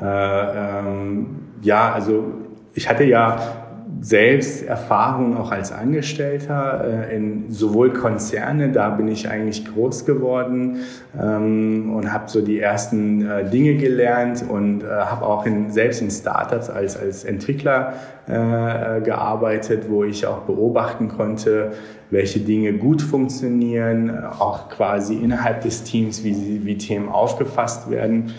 äh, 0.00 0.04
ähm, 0.04 1.26
ja, 1.62 1.92
also 1.92 2.32
ich 2.74 2.88
hatte 2.88 3.04
ja 3.04 3.65
selbst 4.00 4.62
Erfahrung 4.62 5.36
auch 5.36 5.50
als 5.50 5.72
Angestellter 5.72 7.08
äh, 7.10 7.16
in 7.16 7.50
sowohl 7.50 7.92
Konzerne, 7.92 8.70
da 8.70 8.90
bin 8.90 9.08
ich 9.08 9.28
eigentlich 9.28 9.64
groß 9.64 10.04
geworden 10.04 10.78
ähm, 11.20 11.94
und 11.94 12.12
habe 12.12 12.28
so 12.28 12.40
die 12.40 12.58
ersten 12.58 13.26
äh, 13.26 13.48
Dinge 13.48 13.76
gelernt 13.76 14.44
und 14.48 14.82
äh, 14.82 14.86
habe 14.86 15.24
auch 15.24 15.46
in, 15.46 15.70
selbst 15.70 16.02
in 16.02 16.10
Startups 16.10 16.68
als, 16.68 16.96
als 16.96 17.24
Entwickler 17.24 17.94
äh, 18.26 19.00
gearbeitet, 19.00 19.84
wo 19.88 20.04
ich 20.04 20.26
auch 20.26 20.40
beobachten 20.40 21.08
konnte, 21.08 21.72
welche 22.10 22.40
Dinge 22.40 22.74
gut 22.74 23.02
funktionieren, 23.02 24.24
auch 24.24 24.68
quasi 24.68 25.14
innerhalb 25.14 25.62
des 25.62 25.84
Teams, 25.84 26.22
wie, 26.22 26.64
wie 26.64 26.76
Themen 26.76 27.08
aufgefasst 27.08 27.90
werden. 27.90 28.34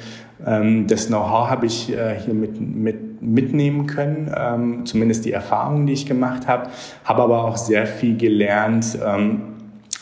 Ähm, 0.46 0.88
das 0.88 1.08
Know-how 1.08 1.50
habe 1.50 1.65
ich 1.65 1.91
äh, 1.91 2.20
hier 2.20 2.34
mit, 2.34 2.60
mit, 2.62 3.07
mitnehmen 3.20 3.88
können, 3.88 4.32
ähm, 4.36 4.86
zumindest 4.86 5.26
die 5.26 5.32
Erfahrungen, 5.32 5.88
die 5.88 5.94
ich 5.94 6.06
gemacht 6.06 6.48
habe, 6.48 6.70
habe 7.04 7.24
aber 7.24 7.46
auch 7.46 7.58
sehr 7.58 7.88
viel 7.88 8.18
gelernt. 8.18 8.98
Ähm, 9.04 9.42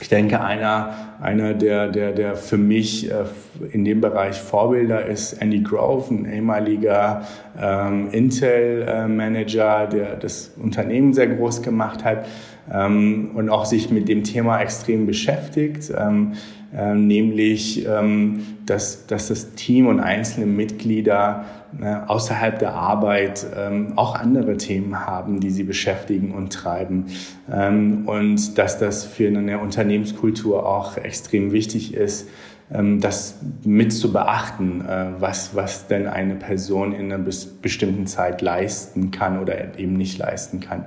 ich 0.01 0.09
denke, 0.09 0.41
einer, 0.41 0.93
einer 1.21 1.53
der, 1.53 1.87
der, 1.87 2.11
der 2.11 2.35
für 2.35 2.57
mich 2.57 3.09
äh, 3.09 3.23
in 3.71 3.85
dem 3.85 4.01
Bereich 4.01 4.39
Vorbilder 4.41 5.05
ist 5.05 5.33
Andy 5.33 5.61
Grove, 5.61 6.13
ein 6.13 6.25
ehemaliger 6.25 7.21
ähm, 7.59 8.09
Intel-Manager, 8.11 9.87
der 9.87 10.15
das 10.17 10.51
Unternehmen 10.61 11.13
sehr 11.13 11.27
groß 11.27 11.61
gemacht 11.61 12.03
hat 12.03 12.25
ähm, 12.71 13.31
und 13.35 13.49
auch 13.49 13.63
sich 13.63 13.89
mit 13.89 14.09
dem 14.09 14.23
Thema 14.25 14.59
extrem 14.59 15.05
beschäftigt. 15.05 15.93
Ähm, 15.97 16.33
ähm, 16.77 17.07
nämlich 17.07 17.87
ähm, 17.87 18.41
dass, 18.65 19.07
dass 19.07 19.29
das 19.29 19.53
Team 19.53 19.87
und 19.87 20.01
einzelne 20.01 20.45
Mitglieder 20.45 21.45
äh, 21.81 21.95
außerhalb 22.07 22.59
der 22.59 22.73
Arbeit 22.73 23.45
ähm, 23.55 23.93
auch 23.95 24.15
andere 24.15 24.57
Themen 24.57 25.05
haben, 25.05 25.39
die 25.39 25.51
sie 25.51 25.63
beschäftigen 25.63 26.31
und 26.31 26.53
treiben. 26.53 27.07
Ähm, 27.51 28.03
und 28.07 28.57
dass 28.57 28.77
das 28.77 29.05
für 29.05 29.27
eine 29.27 29.59
Unternehmenskultur 29.59 30.65
auch 30.65 30.97
extrem 30.97 31.51
wichtig 31.51 31.93
ist, 31.93 32.29
das 32.69 33.37
mit 33.63 33.93
zu 33.93 34.11
beachten, 34.11 34.81
äh, 34.81 35.05
was, 35.19 35.55
was 35.55 35.85
denn 35.87 36.07
eine 36.07 36.33
Person 36.33 36.93
in 36.93 37.11
einer 37.11 37.23
bestimmten 37.61 38.07
Zeit 38.07 38.41
leisten 38.41 39.11
kann 39.11 39.39
oder 39.39 39.77
eben 39.77 39.93
nicht 39.93 40.17
leisten 40.17 40.61
kann. 40.61 40.85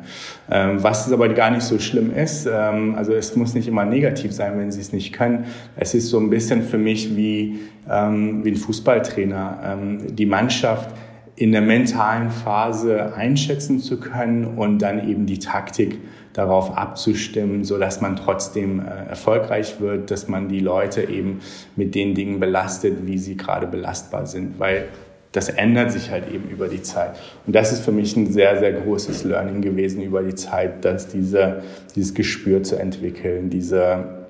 Ähm, 0.50 0.82
was 0.82 1.06
es 1.06 1.12
aber 1.12 1.28
gar 1.28 1.50
nicht 1.50 1.62
so 1.62 1.78
schlimm 1.78 2.12
ist, 2.12 2.48
ähm, 2.52 2.96
also 2.96 3.12
es 3.12 3.36
muss 3.36 3.54
nicht 3.54 3.68
immer 3.68 3.84
negativ 3.84 4.32
sein, 4.32 4.58
wenn 4.58 4.72
sie 4.72 4.80
es 4.80 4.92
nicht 4.92 5.12
können. 5.12 5.44
Es 5.76 5.94
ist 5.94 6.08
so 6.08 6.18
ein 6.18 6.30
bisschen 6.30 6.62
für 6.62 6.78
mich 6.78 7.16
wie, 7.16 7.60
wie 7.86 8.50
ein 8.50 8.56
Fußballtrainer. 8.56 9.78
Die 10.10 10.26
Mannschaft 10.26 10.90
in 11.36 11.52
der 11.52 11.62
mentalen 11.62 12.30
Phase 12.30 13.14
einschätzen 13.14 13.78
zu 13.78 13.98
können 13.98 14.44
und 14.44 14.80
dann 14.80 15.08
eben 15.08 15.24
die 15.24 15.38
Taktik 15.38 15.98
darauf 16.38 16.78
abzustimmen, 16.78 17.64
so 17.64 17.78
dass 17.78 18.00
man 18.00 18.14
trotzdem 18.14 18.78
äh, 18.78 19.08
erfolgreich 19.10 19.80
wird, 19.80 20.12
dass 20.12 20.28
man 20.28 20.48
die 20.48 20.60
Leute 20.60 21.02
eben 21.02 21.40
mit 21.74 21.96
den 21.96 22.14
Dingen 22.14 22.38
belastet, 22.38 23.06
wie 23.06 23.18
sie 23.18 23.36
gerade 23.36 23.66
belastbar 23.66 24.24
sind, 24.24 24.60
weil 24.60 24.86
das 25.32 25.48
ändert 25.48 25.90
sich 25.90 26.12
halt 26.12 26.32
eben 26.32 26.48
über 26.48 26.68
die 26.68 26.80
Zeit. 26.80 27.16
Und 27.44 27.56
das 27.56 27.72
ist 27.72 27.84
für 27.84 27.90
mich 27.90 28.16
ein 28.16 28.32
sehr, 28.32 28.56
sehr 28.60 28.72
großes 28.72 29.24
Learning 29.24 29.62
gewesen 29.62 30.00
über 30.00 30.22
die 30.22 30.36
Zeit, 30.36 30.84
dass 30.84 31.08
diese, 31.08 31.64
dieses 31.96 32.14
Gespür 32.14 32.62
zu 32.62 32.76
entwickeln, 32.76 33.50
diese, 33.50 34.26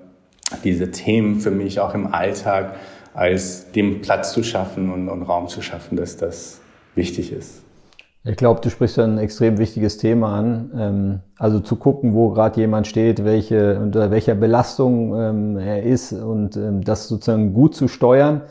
diese 0.65 0.91
Themen 0.91 1.41
für 1.41 1.51
mich 1.51 1.79
auch 1.79 1.95
im 1.95 2.15
Alltag 2.15 2.77
als 3.13 3.71
dem 3.73 4.01
Platz 4.01 4.33
zu 4.33 4.43
schaffen 4.43 4.91
und, 4.91 5.11
und 5.11 5.23
Raum 5.23 5.49
zu 5.49 5.61
schaffen, 5.61 5.97
dass 5.97 6.17
das 6.17 6.61
wichtig 6.95 7.33
ist. 7.33 7.68
Ich 8.29 8.37
glaube, 8.37 8.61
du 8.61 8.69
sprichst 8.69 8.99
ein 8.99 9.17
extrem 9.17 9.57
wichtiges 9.57 9.97
Thema 9.97 10.39
an. 10.39 10.71
Ähm, 10.77 11.21
also 11.39 11.61
zu 11.61 11.77
gucken, 11.77 12.13
wo 12.13 12.29
gerade 12.29 12.61
jemand 12.61 12.87
steht, 12.87 13.25
welche, 13.25 13.81
unter 13.81 14.11
welcher 14.11 14.35
Belastung 14.35 15.19
ähm, 15.19 15.57
er 15.57 15.83
ist 15.83 16.13
und 16.13 16.55
ähm, 16.57 16.85
das 16.85 17.09
sozusagen 17.09 17.55
gut 17.55 17.75
zu 17.75 17.89
steuern. 17.89 18.43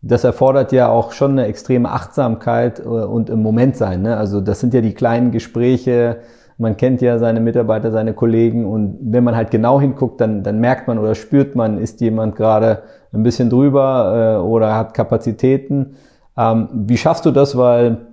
Das 0.00 0.22
erfordert 0.22 0.70
ja 0.70 0.88
auch 0.88 1.10
schon 1.10 1.32
eine 1.32 1.46
extreme 1.46 1.90
Achtsamkeit 1.90 2.78
äh, 2.78 2.84
und 2.84 3.30
im 3.30 3.42
Moment 3.42 3.76
sein. 3.76 4.02
Ne? 4.02 4.16
Also 4.16 4.40
das 4.40 4.60
sind 4.60 4.74
ja 4.74 4.80
die 4.80 4.94
kleinen 4.94 5.32
Gespräche. 5.32 6.18
Man 6.56 6.76
kennt 6.76 7.02
ja 7.02 7.18
seine 7.18 7.40
Mitarbeiter, 7.40 7.90
seine 7.90 8.14
Kollegen 8.14 8.64
und 8.64 8.96
wenn 9.00 9.24
man 9.24 9.34
halt 9.34 9.50
genau 9.50 9.80
hinguckt, 9.80 10.20
dann, 10.20 10.44
dann 10.44 10.60
merkt 10.60 10.86
man 10.86 10.98
oder 10.98 11.16
spürt 11.16 11.56
man, 11.56 11.78
ist 11.78 12.00
jemand 12.00 12.36
gerade 12.36 12.84
ein 13.12 13.24
bisschen 13.24 13.50
drüber 13.50 14.38
äh, 14.38 14.40
oder 14.40 14.76
hat 14.76 14.94
Kapazitäten. 14.94 15.96
wie 16.36 16.96
schaffst 16.96 17.26
du 17.26 17.32
das? 17.32 17.56
Weil 17.56 18.06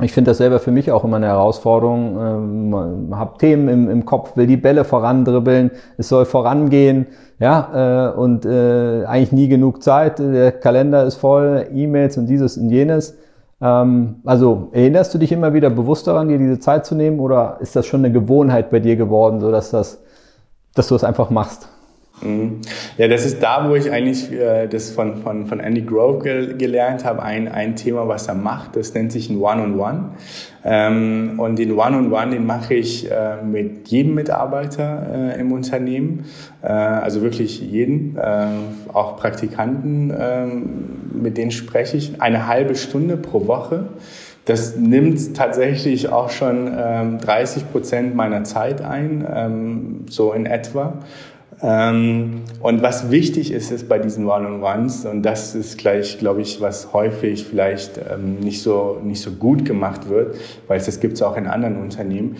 ich 0.00 0.12
finde 0.12 0.30
das 0.30 0.38
selber 0.38 0.60
für 0.60 0.70
mich 0.70 0.92
auch 0.92 1.02
immer 1.04 1.16
eine 1.16 1.26
Herausforderung. 1.26 2.18
Ähm, 2.20 3.16
hab 3.16 3.38
Themen 3.38 3.68
im, 3.68 3.90
im 3.90 4.04
Kopf, 4.04 4.36
will 4.36 4.46
die 4.46 4.56
Bälle 4.56 4.84
vorandribbeln, 4.84 5.72
es 5.96 6.08
soll 6.08 6.24
vorangehen, 6.24 7.06
ja, 7.40 8.12
äh, 8.12 8.16
und 8.16 8.46
äh, 8.46 9.04
eigentlich 9.04 9.32
nie 9.32 9.48
genug 9.48 9.82
Zeit. 9.82 10.18
Der 10.20 10.52
Kalender 10.52 11.04
ist 11.04 11.16
voll, 11.16 11.66
E-Mails 11.72 12.16
und 12.16 12.26
dieses 12.26 12.56
und 12.56 12.70
jenes. 12.70 13.16
Ähm, 13.60 14.16
also 14.24 14.68
erinnerst 14.72 15.14
du 15.14 15.18
dich 15.18 15.32
immer 15.32 15.52
wieder 15.52 15.70
bewusst 15.70 16.06
daran, 16.06 16.28
dir 16.28 16.38
diese 16.38 16.60
Zeit 16.60 16.86
zu 16.86 16.94
nehmen, 16.94 17.18
oder 17.18 17.56
ist 17.60 17.74
das 17.74 17.86
schon 17.86 18.04
eine 18.04 18.12
Gewohnheit 18.12 18.70
bei 18.70 18.78
dir 18.78 18.96
geworden, 18.96 19.40
so 19.40 19.50
dass 19.50 19.70
das, 19.70 20.02
dass 20.74 20.88
du 20.88 20.94
es 20.94 21.02
einfach 21.02 21.30
machst? 21.30 21.68
Mhm. 22.20 22.60
Ja, 22.96 23.08
das 23.08 23.24
ist 23.24 23.42
da, 23.42 23.68
wo 23.68 23.74
ich 23.74 23.90
eigentlich 23.90 24.32
äh, 24.32 24.66
das 24.66 24.90
von, 24.90 25.22
von, 25.22 25.46
von 25.46 25.60
Andy 25.60 25.82
Grove 25.82 26.22
ge 26.22 26.54
gelernt 26.56 27.04
habe, 27.04 27.22
ein, 27.22 27.48
ein 27.48 27.76
Thema, 27.76 28.08
was 28.08 28.28
er 28.28 28.34
macht, 28.34 28.76
das 28.76 28.94
nennt 28.94 29.12
sich 29.12 29.30
ein 29.30 29.38
One-on-One. 29.38 29.74
-on 29.74 29.78
-One. 29.78 30.10
Ähm, 30.64 31.34
und 31.38 31.58
den 31.58 31.72
One-on-One, 31.72 32.08
-on 32.08 32.26
-One, 32.26 32.30
den 32.30 32.46
mache 32.46 32.74
ich 32.74 33.10
äh, 33.10 33.42
mit 33.42 33.88
jedem 33.88 34.14
Mitarbeiter 34.14 35.34
äh, 35.36 35.40
im 35.40 35.52
Unternehmen, 35.52 36.24
äh, 36.62 36.68
also 36.68 37.22
wirklich 37.22 37.60
jeden, 37.60 38.16
äh, 38.16 38.46
auch 38.92 39.16
Praktikanten, 39.16 40.12
ähm, 40.18 40.62
mit 41.12 41.38
denen 41.38 41.52
spreche 41.52 41.96
ich 41.96 42.20
eine 42.20 42.46
halbe 42.46 42.74
Stunde 42.74 43.16
pro 43.16 43.46
Woche. 43.46 43.86
Das 44.44 44.76
nimmt 44.76 45.36
tatsächlich 45.36 46.08
auch 46.10 46.30
schon 46.30 46.70
ähm, 46.74 47.18
30 47.18 47.70
Prozent 47.70 48.14
meiner 48.14 48.44
Zeit 48.44 48.80
ein, 48.80 49.26
ähm, 49.30 50.06
so 50.08 50.32
in 50.32 50.46
etwa. 50.46 50.94
Ähm, 51.60 52.42
und 52.60 52.82
was 52.82 53.10
wichtig 53.10 53.52
ist, 53.52 53.72
ist 53.72 53.88
bei 53.88 53.98
diesen 53.98 54.26
One-on-Ones, 54.26 55.06
und 55.06 55.22
das 55.22 55.54
ist 55.54 55.78
gleich, 55.78 56.18
glaube 56.18 56.42
ich, 56.42 56.60
was 56.60 56.92
häufig 56.92 57.44
vielleicht 57.44 57.98
ähm, 57.98 58.38
nicht, 58.40 58.62
so, 58.62 59.00
nicht 59.02 59.20
so 59.20 59.32
gut 59.32 59.64
gemacht 59.64 60.08
wird, 60.08 60.36
weil 60.68 60.78
es 60.78 61.00
gibt 61.00 61.14
es 61.14 61.22
auch 61.22 61.36
in 61.36 61.46
anderen 61.46 61.80
Unternehmen, 61.80 62.36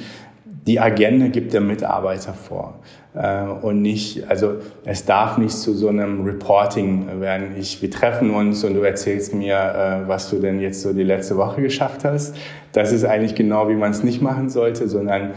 die 0.68 0.78
Agenda 0.78 1.28
gibt 1.28 1.54
der 1.54 1.62
Mitarbeiter 1.62 2.34
vor. 2.34 2.74
Äh, 3.14 3.42
und 3.62 3.80
nicht, 3.80 4.28
also 4.28 4.56
es 4.84 5.04
darf 5.04 5.38
nicht 5.38 5.56
zu 5.56 5.72
so 5.72 5.88
einem 5.88 6.24
Reporting 6.24 7.20
werden. 7.20 7.56
Ich, 7.58 7.80
wir 7.80 7.90
treffen 7.90 8.30
uns 8.30 8.62
und 8.64 8.74
du 8.74 8.82
erzählst 8.82 9.34
mir, 9.34 9.56
äh, 9.56 10.08
was 10.08 10.28
du 10.30 10.38
denn 10.38 10.60
jetzt 10.60 10.82
so 10.82 10.92
die 10.92 11.04
letzte 11.04 11.36
Woche 11.36 11.62
geschafft 11.62 12.04
hast. 12.04 12.36
Das 12.72 12.92
ist 12.92 13.04
eigentlich 13.04 13.34
genau, 13.34 13.68
wie 13.68 13.74
man 13.74 13.90
es 13.90 14.04
nicht 14.04 14.20
machen 14.20 14.50
sollte, 14.50 14.88
sondern 14.88 15.32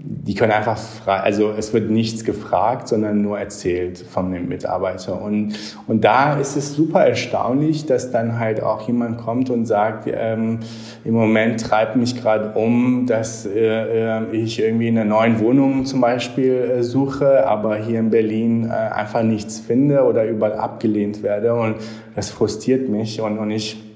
die 0.00 0.34
können 0.36 0.52
einfach 0.52 0.78
frei, 0.78 1.16
also 1.16 1.50
es 1.50 1.74
wird 1.74 1.90
nichts 1.90 2.24
gefragt, 2.24 2.86
sondern 2.86 3.20
nur 3.20 3.36
erzählt 3.36 3.98
von 3.98 4.30
dem 4.30 4.48
Mitarbeiter. 4.48 5.20
Und, 5.20 5.54
und 5.88 6.04
da 6.04 6.38
ist 6.38 6.56
es 6.56 6.74
super 6.74 7.04
erstaunlich, 7.04 7.84
dass 7.84 8.12
dann 8.12 8.38
halt 8.38 8.62
auch 8.62 8.86
jemand 8.86 9.18
kommt 9.18 9.50
und 9.50 9.66
sagt, 9.66 10.08
ähm, 10.08 10.60
im 11.04 11.14
Moment 11.14 11.60
treibt 11.60 11.96
mich 11.96 12.14
gerade 12.14 12.56
um, 12.56 13.06
dass 13.06 13.44
äh, 13.44 14.20
äh, 14.20 14.36
ich 14.36 14.60
irgendwie 14.62 14.86
in 14.86 14.98
einer 14.98 15.08
neuen 15.08 15.40
Wohnung 15.40 15.84
zum 15.84 16.00
Beispiel 16.00 16.52
äh, 16.54 16.82
suche, 16.84 17.48
aber 17.48 17.76
hier 17.76 17.98
in 17.98 18.10
Berlin 18.10 18.66
äh, 18.66 18.72
einfach 18.72 19.24
nichts 19.24 19.58
finde 19.58 20.04
oder 20.04 20.24
überall 20.26 20.54
abgelehnt 20.54 21.24
werde. 21.24 21.54
Und 21.54 21.74
das 22.14 22.30
frustriert 22.30 22.88
mich 22.88 23.20
und, 23.20 23.38
und 23.38 23.50
ich 23.50 23.87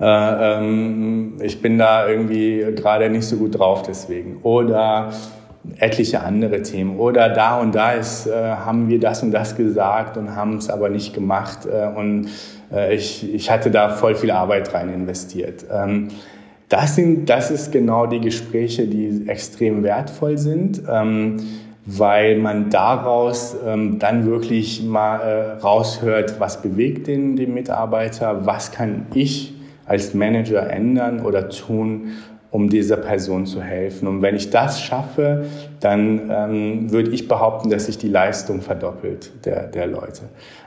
äh, 0.00 0.58
ähm, 0.58 1.34
ich 1.42 1.60
bin 1.60 1.78
da 1.78 2.08
irgendwie 2.08 2.64
gerade 2.74 3.10
nicht 3.10 3.26
so 3.26 3.36
gut 3.36 3.58
drauf 3.58 3.82
deswegen. 3.82 4.38
Oder 4.42 5.10
etliche 5.78 6.20
andere 6.20 6.62
Themen. 6.62 6.98
Oder 6.98 7.28
da 7.28 7.58
und 7.58 7.74
da 7.74 7.92
ist, 7.92 8.26
äh, 8.26 8.32
haben 8.32 8.88
wir 8.88 9.00
das 9.00 9.22
und 9.22 9.32
das 9.32 9.56
gesagt 9.56 10.16
und 10.16 10.34
haben 10.34 10.56
es 10.56 10.70
aber 10.70 10.88
nicht 10.88 11.14
gemacht. 11.14 11.66
Äh, 11.66 11.88
und 11.98 12.28
äh, 12.72 12.94
ich, 12.94 13.32
ich 13.34 13.50
hatte 13.50 13.70
da 13.70 13.88
voll 13.88 14.14
viel 14.14 14.30
Arbeit 14.30 14.72
rein 14.72 14.92
investiert. 14.92 15.64
Ähm, 15.70 16.08
das, 16.68 16.96
sind, 16.96 17.28
das 17.28 17.50
ist 17.50 17.72
genau 17.72 18.06
die 18.06 18.20
Gespräche, 18.20 18.86
die 18.86 19.28
extrem 19.28 19.82
wertvoll 19.82 20.38
sind. 20.38 20.82
Ähm, 20.90 21.38
weil 21.90 22.36
man 22.36 22.68
daraus 22.68 23.56
ähm, 23.66 23.98
dann 23.98 24.26
wirklich 24.26 24.82
mal 24.82 25.20
äh, 25.20 25.52
raushört, 25.60 26.38
was 26.38 26.60
bewegt 26.60 27.06
den, 27.06 27.34
den 27.34 27.54
Mitarbeiter, 27.54 28.44
was 28.44 28.70
kann 28.72 29.06
ich 29.14 29.54
als 29.88 30.14
Manager 30.14 30.70
ändern 30.70 31.20
oder 31.20 31.48
tun, 31.48 32.12
um 32.50 32.68
dieser 32.70 32.96
Person 32.96 33.44
zu 33.46 33.62
helfen. 33.62 34.08
Und 34.08 34.22
wenn 34.22 34.34
ich 34.34 34.50
das 34.50 34.80
schaffe, 34.80 35.46
dann 35.80 36.30
ähm, 36.30 36.90
würde 36.90 37.10
ich 37.10 37.28
behaupten, 37.28 37.68
dass 37.68 37.86
sich 37.86 37.98
die 37.98 38.08
Leistung 38.08 38.62
verdoppelt 38.62 39.44
der, 39.44 39.66
der 39.66 39.86
Leute. 39.86 40.22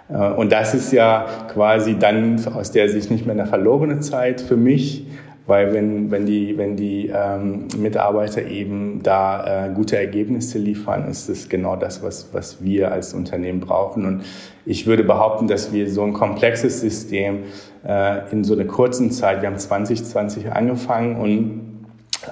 Äh, 0.09 0.31
und 0.33 0.51
das 0.51 0.73
ist 0.75 0.91
ja 0.91 1.25
quasi 1.51 1.97
dann 1.97 2.39
aus 2.53 2.71
der 2.71 2.89
Sicht 2.89 3.09
nicht 3.09 3.25
mehr 3.25 3.33
eine 3.33 3.47
verlorene 3.47 3.99
Zeit 3.99 4.41
für 4.41 4.57
mich, 4.57 5.07
weil 5.47 5.73
wenn, 5.73 6.11
wenn 6.11 6.25
die, 6.25 6.57
wenn 6.57 6.75
die 6.75 7.11
ähm, 7.13 7.67
Mitarbeiter 7.77 8.45
eben 8.45 9.01
da 9.01 9.67
äh, 9.67 9.73
gute 9.73 9.97
Ergebnisse 9.97 10.59
liefern, 10.59 11.07
ist 11.09 11.29
es 11.29 11.49
genau 11.49 11.75
das, 11.75 12.03
was, 12.03 12.29
was 12.31 12.63
wir 12.63 12.91
als 12.91 13.13
Unternehmen 13.13 13.59
brauchen. 13.59 14.05
Und 14.05 14.23
ich 14.65 14.85
würde 14.85 15.03
behaupten, 15.03 15.47
dass 15.47 15.73
wir 15.73 15.89
so 15.89 16.03
ein 16.03 16.13
komplexes 16.13 16.81
System 16.81 17.39
äh, 17.85 18.31
in 18.31 18.43
so 18.43 18.53
einer 18.53 18.65
kurzen 18.65 19.11
Zeit, 19.11 19.41
wir 19.41 19.49
haben 19.49 19.57
2020 19.57 20.51
angefangen 20.51 21.15
und 21.15 21.71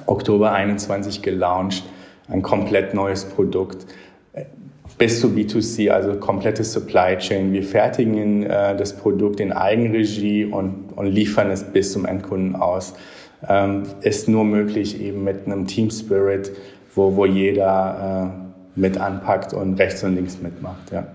Oktober 0.05 0.51
21 0.51 1.23
gelauncht, 1.23 1.83
ein 2.27 2.43
komplett 2.43 2.93
neues 2.93 3.25
Produkt 3.25 3.87
bis 4.99 5.21
zu 5.21 5.29
B2C, 5.29 5.89
also 5.89 6.13
komplette 6.15 6.63
Supply 6.63 7.17
Chain. 7.17 7.51
Wir 7.53 7.63
fertigen 7.63 8.43
äh, 8.43 8.75
das 8.75 8.93
Produkt 8.93 9.39
in 9.39 9.51
Eigenregie 9.51 10.45
und, 10.45 10.91
und 10.95 11.07
liefern 11.07 11.49
es 11.49 11.63
bis 11.63 11.93
zum 11.93 12.05
Endkunden 12.05 12.55
aus. 12.55 12.93
Ähm, 13.47 13.83
ist 14.01 14.27
nur 14.27 14.43
möglich 14.43 15.01
eben 15.01 15.23
mit 15.23 15.45
einem 15.45 15.65
Team 15.65 15.89
Spirit, 15.89 16.51
wo, 16.93 17.15
wo 17.15 17.25
jeder 17.25 18.33
äh, 18.75 18.79
mit 18.79 18.99
anpackt 18.99 19.53
und 19.53 19.79
rechts 19.79 20.03
und 20.03 20.15
links 20.15 20.41
mitmacht. 20.41 20.91
Ja. 20.91 21.07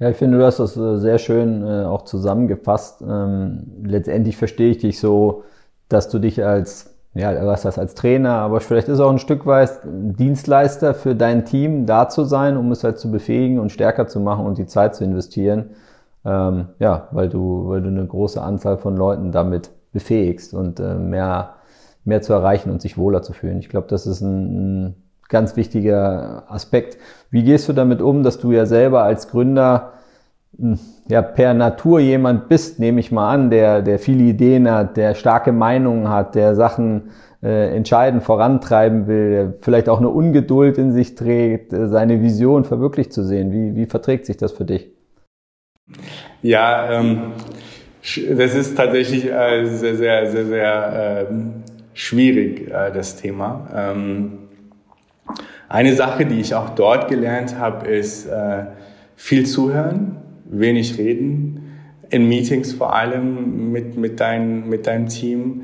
Ja, 0.00 0.10
ich 0.10 0.16
finde, 0.16 0.38
du 0.38 0.44
hast 0.44 0.58
das 0.58 0.76
äh, 0.76 0.98
sehr 0.98 1.18
schön 1.18 1.62
äh, 1.62 1.84
auch 1.84 2.02
zusammengefasst. 2.02 3.02
Ähm, 3.02 3.70
letztendlich 3.84 4.36
verstehe 4.36 4.72
ich 4.72 4.78
dich 4.78 4.98
so, 4.98 5.44
dass 5.88 6.08
du 6.08 6.18
dich 6.18 6.44
als 6.44 6.93
ja, 7.14 7.46
was 7.46 7.62
das 7.62 7.78
als 7.78 7.94
Trainer, 7.94 8.32
aber 8.32 8.60
vielleicht 8.60 8.88
ist 8.88 8.98
auch 8.98 9.10
ein 9.10 9.20
Stück 9.20 9.46
weit 9.46 9.70
Dienstleister 9.84 10.94
für 10.94 11.14
dein 11.14 11.44
Team 11.44 11.86
da 11.86 12.08
zu 12.08 12.24
sein, 12.24 12.56
um 12.56 12.72
es 12.72 12.82
halt 12.82 12.98
zu 12.98 13.10
befähigen 13.10 13.60
und 13.60 13.70
stärker 13.70 14.08
zu 14.08 14.18
machen 14.18 14.44
und 14.44 14.58
die 14.58 14.66
Zeit 14.66 14.96
zu 14.96 15.04
investieren. 15.04 15.70
Ähm, 16.24 16.68
ja, 16.80 17.08
weil 17.12 17.28
du, 17.28 17.68
weil 17.68 17.82
du 17.82 17.88
eine 17.88 18.04
große 18.04 18.42
Anzahl 18.42 18.78
von 18.78 18.96
Leuten 18.96 19.30
damit 19.30 19.70
befähigst 19.92 20.54
und 20.54 20.80
äh, 20.80 20.96
mehr, 20.96 21.54
mehr 22.04 22.20
zu 22.20 22.32
erreichen 22.32 22.70
und 22.70 22.82
sich 22.82 22.98
wohler 22.98 23.22
zu 23.22 23.32
fühlen. 23.32 23.58
Ich 23.58 23.68
glaube, 23.68 23.86
das 23.88 24.06
ist 24.06 24.20
ein, 24.20 24.86
ein 24.86 24.94
ganz 25.28 25.54
wichtiger 25.54 26.44
Aspekt. 26.48 26.98
Wie 27.30 27.44
gehst 27.44 27.68
du 27.68 27.72
damit 27.72 28.02
um, 28.02 28.24
dass 28.24 28.38
du 28.38 28.50
ja 28.50 28.66
selber 28.66 29.04
als 29.04 29.28
Gründer 29.28 29.92
hm, 30.58 30.78
ja 31.08 31.22
per 31.22 31.54
Natur 31.54 32.00
jemand 32.00 32.48
bist, 32.48 32.78
nehme 32.78 33.00
ich 33.00 33.12
mal 33.12 33.32
an, 33.32 33.50
der, 33.50 33.82
der 33.82 33.98
viele 33.98 34.24
Ideen 34.24 34.70
hat, 34.70 34.96
der 34.96 35.14
starke 35.14 35.52
Meinungen 35.52 36.08
hat, 36.08 36.34
der 36.34 36.54
Sachen 36.54 37.10
äh, 37.42 37.76
entscheidend 37.76 38.22
vorantreiben 38.22 39.06
will, 39.06 39.30
der 39.30 39.54
vielleicht 39.60 39.88
auch 39.88 39.98
eine 39.98 40.08
Ungeduld 40.08 40.78
in 40.78 40.92
sich 40.92 41.14
trägt, 41.14 41.72
äh, 41.72 41.88
seine 41.88 42.22
Vision 42.22 42.64
verwirklicht 42.64 43.12
zu 43.12 43.22
sehen. 43.22 43.52
Wie, 43.52 43.76
wie 43.76 43.86
verträgt 43.86 44.26
sich 44.26 44.36
das 44.36 44.52
für 44.52 44.64
dich? 44.64 44.90
Ja, 46.40 46.90
ähm, 46.90 47.32
das 48.36 48.54
ist 48.54 48.76
tatsächlich 48.76 49.30
äh, 49.30 49.66
sehr, 49.66 49.96
sehr, 49.96 50.30
sehr, 50.30 50.46
sehr 50.46 51.26
äh, 51.28 51.34
schwierig, 51.92 52.68
äh, 52.68 52.90
das 52.92 53.16
Thema. 53.16 53.68
Ähm, 53.74 54.38
eine 55.68 55.94
Sache, 55.94 56.24
die 56.24 56.40
ich 56.40 56.54
auch 56.54 56.70
dort 56.70 57.08
gelernt 57.08 57.58
habe, 57.58 57.88
ist 57.88 58.26
äh, 58.26 58.64
viel 59.16 59.44
zuhören 59.44 60.23
wenig 60.58 60.98
reden, 60.98 61.78
in 62.10 62.28
Meetings 62.28 62.72
vor 62.72 62.94
allem 62.94 63.72
mit, 63.72 63.96
mit, 63.96 64.20
dein, 64.20 64.68
mit 64.68 64.86
deinem 64.86 65.08
Team. 65.08 65.62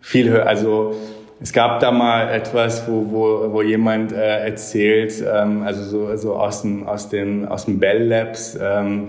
Viel 0.00 0.30
hören. 0.30 0.46
Also 0.46 0.94
es 1.40 1.52
gab 1.52 1.80
da 1.80 1.92
mal 1.92 2.28
etwas, 2.30 2.88
wo, 2.88 3.06
wo, 3.10 3.52
wo 3.52 3.62
jemand 3.62 4.12
äh, 4.12 4.44
erzählt, 4.44 5.22
ähm, 5.22 5.62
also 5.62 5.82
so, 5.82 6.16
so 6.16 6.34
aus 6.34 6.62
dem, 6.62 6.86
aus 6.86 7.08
dem, 7.08 7.46
aus 7.46 7.66
dem 7.66 7.78
Bell 7.78 8.08
Labs, 8.08 8.58
ähm, 8.60 9.08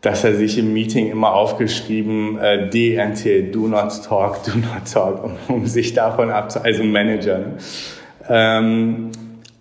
dass 0.00 0.24
er 0.24 0.34
sich 0.34 0.58
im 0.58 0.72
Meeting 0.72 1.10
immer 1.10 1.34
aufgeschrieben, 1.34 2.38
äh, 2.38 2.70
DNT, 2.70 3.54
do 3.54 3.66
not 3.66 4.04
talk, 4.04 4.44
do 4.44 4.52
not 4.58 4.90
talk, 4.92 5.24
um, 5.24 5.32
um 5.54 5.66
sich 5.66 5.92
davon 5.92 6.30
abzu, 6.30 6.60
also 6.60 6.84
Manager. 6.84 7.38
Ne? 7.38 7.56
Ähm, 8.28 9.10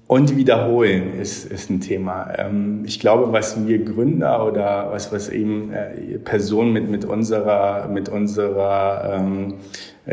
und 0.10 0.36
wiederholen 0.36 1.20
ist, 1.20 1.46
ist 1.46 1.70
ein 1.70 1.82
Thema. 1.82 2.34
Ähm, 2.36 2.82
ich 2.84 3.00
glaube, 3.00 3.32
was 3.32 3.68
wir 3.68 3.86
Gründer 3.86 4.44
oder 4.44 4.88
was, 4.90 5.14
was 5.14 5.30
eben 5.30 5.72
äh, 5.72 6.18
Personen 6.18 6.74
mit, 6.74 6.90
mit 6.90 7.06
unserer, 7.06 7.88
mit 7.88 8.10
unserer 8.10 9.20
ähm, 9.20 9.60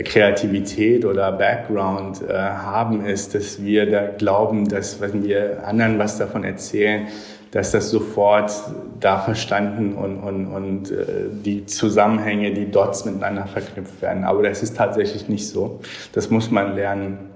Kreativität 0.04 1.06
oder 1.06 1.32
Background 1.32 2.20
äh, 2.28 2.34
haben, 2.34 3.06
ist, 3.06 3.34
dass 3.34 3.64
wir 3.64 3.90
da 3.90 4.08
glauben, 4.08 4.68
dass 4.68 5.00
wenn 5.00 5.24
wir 5.24 5.66
anderen 5.66 5.98
was 5.98 6.18
davon 6.18 6.44
erzählen, 6.44 7.06
dass 7.52 7.70
das 7.70 7.88
sofort 7.88 8.52
da 9.00 9.18
verstanden 9.20 9.94
und, 9.94 10.18
und, 10.18 10.46
und 10.46 10.90
äh, 10.90 11.04
die 11.42 11.64
Zusammenhänge, 11.64 12.52
die 12.52 12.70
Dots 12.70 13.06
miteinander 13.06 13.46
verknüpft 13.46 14.02
werden. 14.02 14.24
Aber 14.24 14.42
das 14.42 14.62
ist 14.62 14.76
tatsächlich 14.76 15.30
nicht 15.30 15.48
so. 15.48 15.80
Das 16.12 16.28
muss 16.28 16.50
man 16.50 16.76
lernen. 16.76 17.35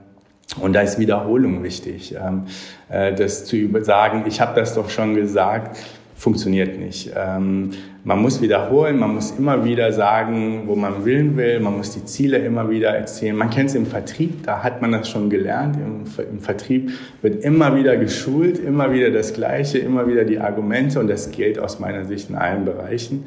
Und 0.59 0.73
da 0.73 0.81
ist 0.81 0.99
Wiederholung 0.99 1.63
wichtig. 1.63 2.15
Ähm, 2.15 2.47
äh, 2.89 3.15
das 3.15 3.45
zu 3.45 3.69
sagen, 3.83 4.25
ich 4.27 4.41
habe 4.41 4.59
das 4.59 4.75
doch 4.75 4.91
schon 4.91 5.15
gesagt, 5.15 5.77
funktioniert 6.17 6.79
nicht. 6.79 7.13
Ähm, 7.17 7.71
man 8.05 8.21
muss 8.21 8.43
wiederholen, 8.43 8.99
man 8.99 9.15
muss 9.15 9.31
immer 9.31 9.65
wieder 9.65 9.93
sagen, 9.93 10.65
wo 10.67 10.75
man 10.75 11.05
willen 11.05 11.37
will, 11.37 11.61
man 11.61 11.77
muss 11.77 11.93
die 11.93 12.05
Ziele 12.05 12.39
immer 12.39 12.69
wieder 12.69 12.91
erzählen. 12.91 13.37
Man 13.37 13.49
kennt 13.49 13.71
es 13.71 13.75
im 13.75 13.87
Vertrieb, 13.87 14.45
da 14.45 14.63
hat 14.63 14.83
man 14.83 14.93
das 14.93 15.09
schon 15.09 15.31
gelernt. 15.31 15.77
Im, 15.77 16.03
Im, 16.31 16.41
Vertrieb 16.41 16.91
wird 17.23 17.43
immer 17.43 17.75
wieder 17.75 17.97
geschult, 17.97 18.59
immer 18.59 18.93
wieder 18.93 19.11
das 19.11 19.33
Gleiche, 19.33 19.79
immer 19.79 20.07
wieder 20.07 20.25
die 20.25 20.41
Argumente 20.41 21.01
und 21.01 21.09
das 21.09 21.31
gilt 21.31 21.59
aus 21.59 21.79
meiner 21.79 22.05
Sicht 22.05 22.29
in 22.29 22.37
allen 22.37 22.65
Bereichen. 22.65 23.27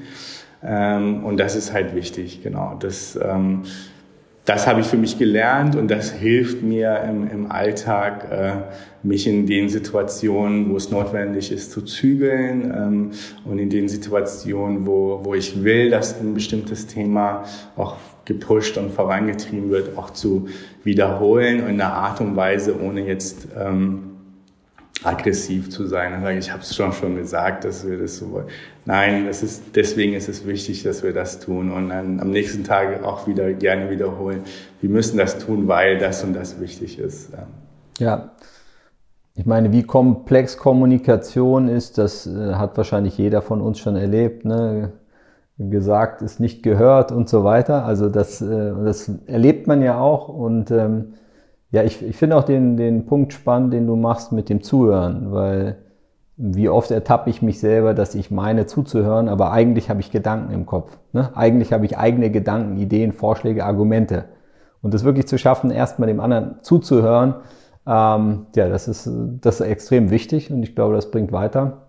Ähm, 0.64 1.24
und 1.24 1.40
das 1.40 1.56
ist 1.56 1.74
halt 1.74 1.96
wichtig, 1.96 2.44
genau. 2.44 2.78
Das, 2.80 3.18
ähm, 3.22 3.64
das 4.46 4.68
habe 4.68 4.82
ich 4.82 4.88
für 4.88 4.98
mich 4.98 5.18
gelernt 5.18 5.76
und 5.76 5.90
das 5.90 6.12
hilft 6.12 6.64
mir 6.64 7.02
im, 7.08 7.30
im 7.30 7.52
Alltag, 7.52 8.30
äh, 8.30 8.52
mich 9.02 9.26
in 9.26 9.46
den 9.48 9.70
Situationen, 9.70 10.70
wo 10.70 10.76
es 10.76 10.92
notwendig 10.92 11.52
ist, 11.52 11.72
zu 11.72 11.82
zügeln 11.82 12.64
ähm, 12.76 13.12
und 13.46 13.60
in 13.60 13.70
den 13.70 13.88
Situationen, 13.88 14.86
wo, 14.86 15.22
wo 15.24 15.34
ich 15.34 15.64
will, 15.64 15.90
dass 15.90 16.20
ein 16.20 16.34
bestimmtes 16.34 16.88
Thema 16.88 17.44
auch 17.78 17.96
gepusht 18.26 18.78
und 18.78 18.92
vorangetrieben 18.92 19.70
wird, 19.70 19.98
auch 19.98 20.10
zu 20.10 20.48
wiederholen 20.84 21.60
in 21.60 21.82
einer 21.82 21.94
Art 21.94 22.20
und 22.20 22.36
Weise, 22.36 22.82
ohne 22.82 23.08
jetzt 23.08 23.48
ähm, 23.58 24.13
aggressiv 25.04 25.70
zu 25.70 25.86
sein. 25.86 26.12
Dann 26.12 26.24
sage 26.24 26.38
ich, 26.38 26.46
ich 26.46 26.52
habe 26.52 26.62
es 26.62 26.76
schon 26.76 26.94
schon 26.94 27.16
gesagt, 27.16 27.66
dass 27.66 27.88
wir 27.88 27.98
das 27.98 28.18
so 28.18 28.32
wollen. 28.32 28.48
Nein, 28.86 29.26
das 29.28 29.44
ist, 29.44 29.64
deswegen 29.76 30.14
ist 30.14 30.30
es 30.30 30.46
wichtig, 30.46 30.84
dass 30.84 31.04
wir 31.04 31.14
das 31.14 31.40
tun 31.40 31.72
und 31.72 31.90
dann 31.90 32.20
am 32.20 32.32
nächsten 32.32 32.64
Tag 32.64 33.04
auch 33.04 33.28
wieder 33.28 33.54
gerne 33.54 33.90
wiederholen. 33.90 34.42
Wir 34.82 34.90
müssen 34.90 35.18
das 35.18 35.38
tun, 35.38 35.68
weil 35.68 35.98
das 35.98 36.24
und 36.24 36.34
das 36.34 36.60
wichtig 36.60 37.00
ist. 37.00 37.30
Ja. 38.00 38.32
Ich 39.36 39.46
meine, 39.48 39.72
wie 39.72 39.84
komplex 39.84 40.58
Kommunikation 40.58 41.68
ist, 41.68 41.98
das 41.98 42.28
äh, 42.28 42.54
hat 42.54 42.78
wahrscheinlich 42.78 43.18
jeder 43.18 43.42
von 43.42 43.62
uns 43.62 43.80
schon 43.80 43.96
erlebt. 43.96 44.46
Ne? 44.46 44.92
Gesagt 45.58 46.22
ist 46.22 46.40
nicht 46.40 46.62
gehört 46.62 47.12
und 47.12 47.30
so 47.30 47.44
weiter. 47.44 47.86
Also 47.86 48.10
das, 48.10 48.42
äh, 48.42 48.74
das 48.86 49.10
erlebt 49.26 49.66
man 49.66 49.82
ja 49.82 50.00
auch 50.00 50.30
und 50.30 50.70
ähm, 50.70 51.14
ja, 51.74 51.84
ich, 51.84 52.06
ich 52.08 52.16
finde 52.16 52.38
auch 52.38 52.44
den, 52.44 52.78
den 52.78 53.08
Punkt 53.08 53.34
spannend, 53.34 53.74
den 53.74 53.88
du 53.88 53.96
machst 53.96 54.32
mit 54.32 54.48
dem 54.48 54.62
Zuhören, 54.62 55.32
weil 55.32 55.78
wie 56.38 56.70
oft 56.70 56.92
ertappe 56.92 57.32
ich 57.32 57.42
mich 57.42 57.60
selber, 57.60 57.96
dass 57.96 58.14
ich 58.14 58.30
meine 58.30 58.68
zuzuhören, 58.68 59.28
aber 59.28 59.52
eigentlich 59.52 59.90
habe 59.90 60.00
ich 60.00 60.12
Gedanken 60.12 60.54
im 60.54 60.68
Kopf. 60.68 60.96
Ne? 61.14 61.32
Eigentlich 61.34 61.74
habe 61.74 61.86
ich 61.86 61.98
eigene 61.98 62.30
Gedanken, 62.30 62.78
Ideen, 62.78 63.12
Vorschläge, 63.12 63.66
Argumente. 63.66 64.26
Und 64.84 64.94
das 64.94 65.04
wirklich 65.04 65.28
zu 65.28 65.40
schaffen, 65.40 65.72
erstmal 65.72 66.08
dem 66.08 66.20
anderen 66.20 66.58
zuzuhören, 66.62 67.36
ähm, 67.88 68.46
ja, 68.56 68.70
das 68.70 68.88
ist, 68.88 69.10
das 69.42 69.60
ist 69.60 69.66
extrem 69.66 70.12
wichtig 70.12 70.52
und 70.52 70.62
ich 70.62 70.76
glaube, 70.76 70.94
das 70.94 71.10
bringt 71.10 71.32
weiter. 71.32 71.88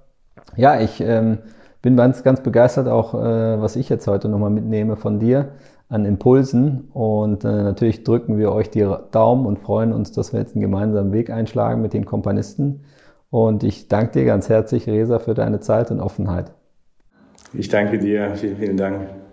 Ja, 0.56 0.80
ich 0.80 1.02
ähm, 1.02 1.38
bin 1.82 1.94
ganz, 1.98 2.22
ganz 2.22 2.40
begeistert 2.40 2.88
auch, 2.88 3.12
äh, 3.12 3.60
was 3.60 3.76
ich 3.76 3.90
jetzt 3.90 4.06
heute 4.06 4.30
nochmal 4.30 4.50
mitnehme 4.50 4.96
von 4.96 5.18
dir 5.18 5.50
an 5.94 6.04
Impulsen. 6.04 6.88
Und 6.92 7.44
äh, 7.44 7.48
natürlich 7.48 8.04
drücken 8.04 8.36
wir 8.36 8.52
euch 8.52 8.70
die 8.70 8.86
Daumen 9.12 9.46
und 9.46 9.60
freuen 9.60 9.92
uns, 9.92 10.12
dass 10.12 10.32
wir 10.32 10.40
jetzt 10.40 10.54
einen 10.54 10.62
gemeinsamen 10.62 11.12
Weg 11.12 11.30
einschlagen 11.30 11.80
mit 11.80 11.94
den 11.94 12.04
Komponisten. 12.04 12.80
Und 13.30 13.62
ich 13.64 13.88
danke 13.88 14.20
dir 14.20 14.24
ganz 14.26 14.48
herzlich, 14.48 14.86
Resa, 14.86 15.18
für 15.18 15.34
deine 15.34 15.60
Zeit 15.60 15.90
und 15.90 16.00
Offenheit. 16.00 16.52
Ich 17.52 17.68
danke 17.68 17.98
dir. 17.98 18.34
Vielen, 18.34 18.56
vielen 18.56 18.76
Dank. 18.76 19.23